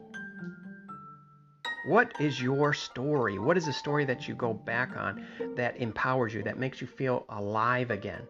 What 1.85 2.19
is 2.19 2.41
your 2.41 2.73
story? 2.73 3.37
What 3.37 3.57
is 3.57 3.67
the 3.67 3.73
story 3.73 4.05
that 4.05 4.27
you 4.27 4.33
go 4.33 4.53
back 4.53 4.97
on 4.97 5.23
that 5.55 5.77
empowers 5.77 6.33
you, 6.33 6.41
that 6.43 6.57
makes 6.57 6.81
you 6.81 6.87
feel 6.87 7.25
alive 7.29 7.91
again, 7.91 8.23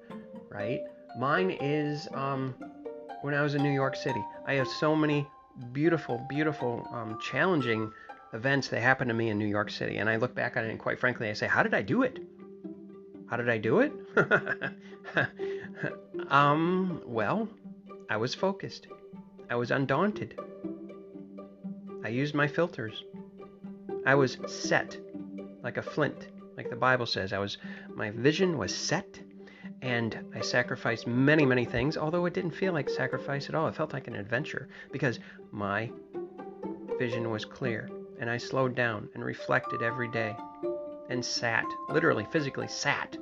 right? 0.50 0.82
Mine 1.18 1.52
is 1.62 2.10
um, 2.13 2.54
when 3.22 3.34
I 3.34 3.41
was 3.41 3.56
in 3.56 3.63
New 3.63 3.72
York 3.72 3.96
City. 3.96 4.22
I 4.46 4.56
have 4.56 4.68
so 4.68 4.94
many 4.94 5.26
beautiful, 5.72 6.22
beautiful, 6.28 6.86
um, 6.91 7.18
challenging 7.22 7.94
events 8.34 8.68
that 8.68 8.82
happened 8.82 9.08
to 9.08 9.13
me 9.13 9.30
in 9.30 9.39
New 9.39 9.48
York 9.48 9.72
City. 9.72 9.98
And 9.98 10.10
I 10.10 10.18
look 10.18 10.36
back 10.36 10.58
on 10.58 10.65
it 10.65 10.70
and 10.70 10.78
quite 10.78 11.00
frankly, 11.00 11.30
I 11.30 11.34
say, 11.34 11.48
how 11.48 11.63
did 11.63 11.74
I 11.74 11.82
do 11.82 12.04
it? 12.04 12.20
How 13.28 13.38
did 13.38 13.50
I 13.50 13.58
do 13.58 13.80
it? 13.80 13.94
um, 16.30 17.02
well, 17.06 17.48
I 18.10 18.18
was 18.18 18.36
focused. 18.36 18.88
I 19.50 19.56
was 19.56 19.72
undaunted. 19.72 20.38
I 22.04 22.10
used 22.10 22.36
my 22.36 22.48
filters. 22.48 23.02
I 24.06 24.15
was 24.15 24.38
set 24.48 24.98
like 25.63 25.78
a 25.78 25.82
flint, 25.82 26.28
like 26.58 26.70
the 26.70 26.76
Bible 26.76 27.06
says. 27.06 27.34
I 27.34 27.39
was 27.39 27.58
my 27.96 28.12
vision 28.12 28.58
was 28.58 28.76
set 28.76 29.20
and 29.82 30.18
I 30.34 30.41
sacrificed 30.41 31.08
many, 31.08 31.46
many 31.46 31.65
things, 31.65 31.98
although 31.98 32.26
it 32.26 32.34
didn't 32.34 32.52
feel 32.52 32.74
like 32.74 32.89
sacrifice 32.89 33.50
at 33.50 33.56
all. 33.56 33.68
It 33.68 33.76
felt 33.76 33.94
like 33.94 34.08
an 34.08 34.15
adventure 34.15 34.70
because 34.91 35.20
my 35.52 35.91
vision 37.00 37.30
was 37.32 37.46
clear 37.46 37.89
and 38.20 38.30
I 38.30 38.38
slowed 38.38 38.76
down 38.76 39.10
and 39.13 39.26
reflected 39.26 39.82
every 39.82 40.08
day 40.08 40.36
and 41.10 41.24
sat, 41.24 41.65
literally, 41.89 42.26
physically 42.32 42.68
sat 42.68 43.18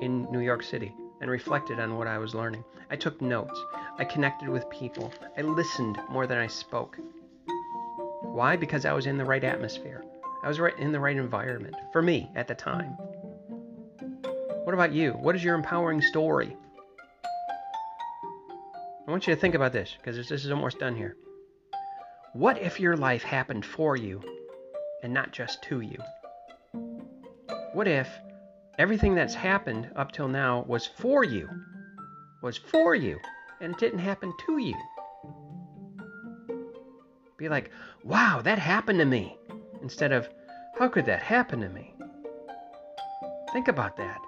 in 0.00 0.30
New 0.30 0.40
York 0.40 0.62
City 0.62 0.94
and 1.20 1.30
reflected 1.30 1.78
on 1.78 1.96
what 1.96 2.06
I 2.06 2.18
was 2.18 2.34
learning. 2.34 2.64
I 2.90 2.96
took 2.96 3.20
notes. 3.20 3.60
I 3.98 4.04
connected 4.04 4.48
with 4.48 4.68
people. 4.70 5.12
I 5.36 5.42
listened 5.42 5.98
more 6.08 6.26
than 6.26 6.38
I 6.38 6.46
spoke. 6.46 6.96
Why? 8.32 8.56
Because 8.56 8.84
I 8.84 8.92
was 8.92 9.06
in 9.06 9.18
the 9.18 9.24
right 9.24 9.42
atmosphere. 9.42 10.04
I 10.42 10.48
was 10.48 10.60
right 10.60 10.78
in 10.78 10.92
the 10.92 11.00
right 11.00 11.16
environment 11.16 11.76
for 11.92 12.00
me 12.00 12.30
at 12.36 12.48
the 12.48 12.54
time. 12.54 12.96
What 14.64 14.72
about 14.72 14.92
you? 14.92 15.12
What 15.12 15.34
is 15.34 15.42
your 15.42 15.56
empowering 15.56 16.00
story? 16.00 16.56
I 19.06 19.10
want 19.10 19.26
you 19.26 19.34
to 19.34 19.40
think 19.40 19.56
about 19.56 19.72
this 19.72 19.96
because 19.96 20.16
this 20.16 20.44
is 20.44 20.50
almost 20.50 20.78
done 20.78 20.94
here. 20.94 21.16
What 22.32 22.62
if 22.62 22.78
your 22.78 22.96
life 22.96 23.24
happened 23.24 23.66
for 23.66 23.96
you 23.96 24.22
and 25.02 25.12
not 25.12 25.32
just 25.32 25.62
to 25.64 25.80
you? 25.80 25.98
What 27.72 27.88
if 27.88 28.08
everything 28.78 29.16
that's 29.16 29.34
happened 29.34 29.90
up 29.96 30.12
till 30.12 30.28
now 30.28 30.64
was 30.68 30.86
for 30.86 31.24
you? 31.24 31.48
Was 32.42 32.56
for 32.56 32.94
you, 32.94 33.18
and 33.60 33.72
it 33.74 33.80
didn't 33.80 33.98
happen 33.98 34.32
to 34.46 34.58
you. 34.58 34.76
Be 37.40 37.48
like, 37.48 37.70
wow, 38.04 38.42
that 38.44 38.58
happened 38.58 38.98
to 38.98 39.06
me. 39.06 39.38
Instead 39.80 40.12
of, 40.12 40.28
how 40.78 40.88
could 40.88 41.06
that 41.06 41.22
happen 41.22 41.60
to 41.60 41.70
me? 41.70 41.94
Think 43.54 43.68
about 43.68 43.96
that. 43.96 44.20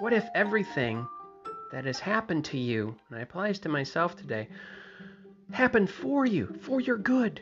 What 0.00 0.12
if 0.12 0.26
everything 0.34 1.06
that 1.70 1.84
has 1.84 2.00
happened 2.00 2.44
to 2.46 2.58
you, 2.58 2.96
and 3.08 3.20
I 3.20 3.22
applies 3.22 3.60
to 3.60 3.68
myself 3.68 4.16
today, 4.16 4.48
happened 5.52 5.88
for 5.88 6.26
you, 6.26 6.58
for 6.62 6.80
your 6.80 6.98
good? 6.98 7.40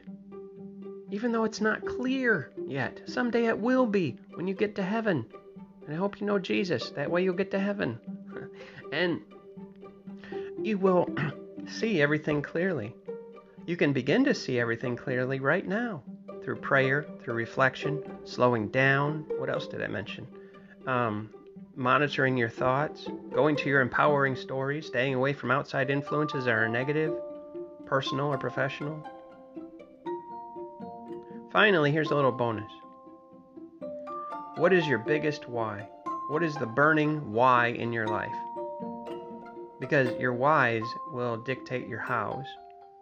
Even 1.10 1.32
though 1.32 1.44
it's 1.44 1.62
not 1.62 1.86
clear 1.86 2.50
yet. 2.66 3.00
Someday 3.06 3.46
it 3.46 3.58
will 3.58 3.86
be 3.86 4.18
when 4.34 4.46
you 4.46 4.52
get 4.52 4.74
to 4.76 4.82
heaven. 4.82 5.24
And 5.86 5.94
I 5.94 5.98
hope 5.98 6.20
you 6.20 6.26
know 6.26 6.38
Jesus. 6.38 6.90
That 6.90 7.10
way 7.10 7.24
you'll 7.24 7.32
get 7.32 7.50
to 7.52 7.58
heaven. 7.58 7.98
and 8.92 9.22
you 10.62 10.76
will 10.76 11.08
see 11.66 12.02
everything 12.02 12.42
clearly. 12.42 12.94
You 13.66 13.76
can 13.76 13.94
begin 13.94 14.24
to 14.24 14.34
see 14.34 14.60
everything 14.60 14.94
clearly 14.94 15.40
right 15.40 15.66
now 15.66 16.02
through 16.42 16.56
prayer, 16.56 17.06
through 17.22 17.34
reflection, 17.34 18.02
slowing 18.24 18.68
down. 18.68 19.24
What 19.38 19.48
else 19.48 19.66
did 19.66 19.82
I 19.82 19.86
mention? 19.86 20.26
Um, 20.86 21.30
monitoring 21.74 22.36
your 22.36 22.50
thoughts, 22.50 23.08
going 23.32 23.56
to 23.56 23.68
your 23.70 23.80
empowering 23.80 24.36
stories, 24.36 24.86
staying 24.86 25.14
away 25.14 25.32
from 25.32 25.50
outside 25.50 25.88
influences 25.88 26.44
that 26.44 26.52
are 26.54 26.68
negative, 26.68 27.14
personal 27.86 28.26
or 28.26 28.36
professional. 28.36 29.02
Finally, 31.50 31.90
here's 31.90 32.10
a 32.10 32.14
little 32.14 32.32
bonus. 32.32 32.70
What 34.56 34.74
is 34.74 34.86
your 34.86 34.98
biggest 34.98 35.48
why? 35.48 35.88
What 36.28 36.42
is 36.42 36.54
the 36.56 36.66
burning 36.66 37.32
why 37.32 37.68
in 37.68 37.94
your 37.94 38.06
life? 38.06 38.34
Because 39.80 40.18
your 40.20 40.34
whys 40.34 40.82
will 41.12 41.38
dictate 41.38 41.88
your 41.88 42.00
hows. 42.00 42.44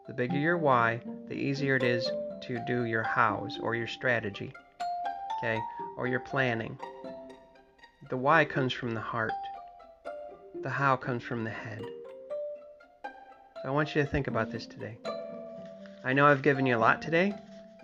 The 0.08 0.14
bigger 0.14 0.36
your 0.36 0.58
why, 0.58 1.00
the 1.28 1.34
easier 1.34 1.76
it 1.76 1.84
is 1.84 2.10
to 2.42 2.58
do 2.66 2.84
your 2.84 3.04
hows 3.04 3.58
or 3.62 3.76
your 3.76 3.86
strategy, 3.86 4.52
okay, 5.38 5.60
or 5.96 6.08
your 6.08 6.20
planning. 6.20 6.76
The 8.10 8.16
why 8.16 8.44
comes 8.44 8.72
from 8.72 8.94
the 8.94 9.00
heart, 9.00 9.32
the 10.62 10.70
how 10.70 10.96
comes 10.96 11.22
from 11.22 11.44
the 11.44 11.50
head. 11.50 11.82
So 13.04 13.68
I 13.68 13.70
want 13.70 13.94
you 13.94 14.02
to 14.02 14.08
think 14.08 14.26
about 14.26 14.50
this 14.50 14.66
today. 14.66 14.98
I 16.04 16.12
know 16.12 16.26
I've 16.26 16.42
given 16.42 16.66
you 16.66 16.76
a 16.76 16.78
lot 16.78 17.00
today, 17.00 17.32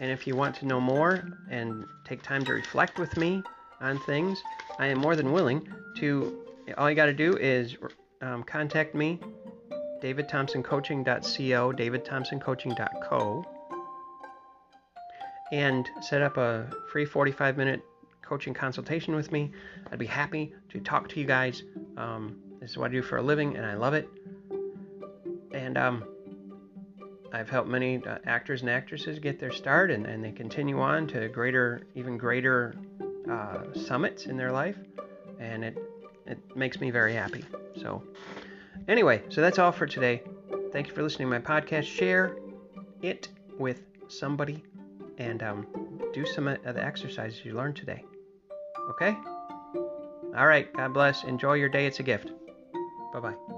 and 0.00 0.10
if 0.10 0.26
you 0.26 0.34
want 0.34 0.56
to 0.56 0.66
know 0.66 0.80
more 0.80 1.22
and 1.50 1.84
take 2.04 2.22
time 2.22 2.44
to 2.46 2.52
reflect 2.52 2.98
with 2.98 3.16
me 3.16 3.44
on 3.80 3.98
things, 4.00 4.42
I 4.80 4.88
am 4.88 4.98
more 4.98 5.14
than 5.14 5.30
willing 5.30 5.68
to. 5.98 6.44
All 6.76 6.90
you 6.90 6.96
got 6.96 7.06
to 7.06 7.12
do 7.14 7.36
is 7.36 7.76
um, 8.20 8.42
contact 8.42 8.94
me, 8.94 9.20
davidthompsoncoaching.co, 10.02 11.72
davidthompsoncoaching.co, 11.72 13.44
and 15.52 15.88
set 16.00 16.22
up 16.22 16.36
a 16.36 16.70
free 16.90 17.04
45 17.04 17.56
minute 17.56 17.82
coaching 18.22 18.54
consultation 18.54 19.14
with 19.14 19.32
me. 19.32 19.50
I'd 19.90 19.98
be 19.98 20.06
happy 20.06 20.54
to 20.70 20.80
talk 20.80 21.08
to 21.10 21.20
you 21.20 21.26
guys. 21.26 21.62
Um, 21.96 22.36
this 22.60 22.70
is 22.70 22.76
what 22.76 22.90
I 22.90 22.94
do 22.94 23.02
for 23.02 23.16
a 23.16 23.22
living, 23.22 23.56
and 23.56 23.64
I 23.64 23.74
love 23.74 23.94
it. 23.94 24.08
And 25.52 25.78
um, 25.78 26.04
I've 27.32 27.48
helped 27.48 27.68
many 27.68 28.04
uh, 28.04 28.18
actors 28.26 28.60
and 28.60 28.70
actresses 28.70 29.18
get 29.18 29.38
their 29.38 29.52
start, 29.52 29.90
and, 29.90 30.06
and 30.06 30.22
they 30.22 30.32
continue 30.32 30.80
on 30.80 31.06
to 31.08 31.28
greater, 31.28 31.86
even 31.94 32.18
greater 32.18 32.74
uh, 33.30 33.58
summits 33.74 34.26
in 34.26 34.36
their 34.36 34.52
life, 34.52 34.76
and 35.38 35.64
it 35.64 35.78
it 36.26 36.38
makes 36.54 36.78
me 36.80 36.90
very 36.90 37.14
happy. 37.14 37.42
So, 37.80 38.02
anyway, 38.88 39.22
so 39.28 39.40
that's 39.40 39.58
all 39.58 39.72
for 39.72 39.86
today. 39.86 40.22
Thank 40.72 40.88
you 40.88 40.94
for 40.94 41.02
listening 41.02 41.30
to 41.30 41.38
my 41.38 41.40
podcast. 41.40 41.84
Share 41.84 42.36
it 43.02 43.28
with 43.58 43.82
somebody, 44.08 44.62
and 45.18 45.42
um, 45.42 45.66
do 46.12 46.26
some 46.26 46.48
of 46.48 46.62
the 46.62 46.84
exercises 46.84 47.44
you 47.44 47.54
learned 47.54 47.76
today. 47.76 48.04
Okay? 48.90 49.16
All 50.36 50.46
right. 50.46 50.72
God 50.72 50.92
bless. 50.92 51.24
Enjoy 51.24 51.54
your 51.54 51.68
day. 51.68 51.86
It's 51.86 52.00
a 52.00 52.02
gift. 52.02 52.30
Bye 53.12 53.20
bye. 53.20 53.57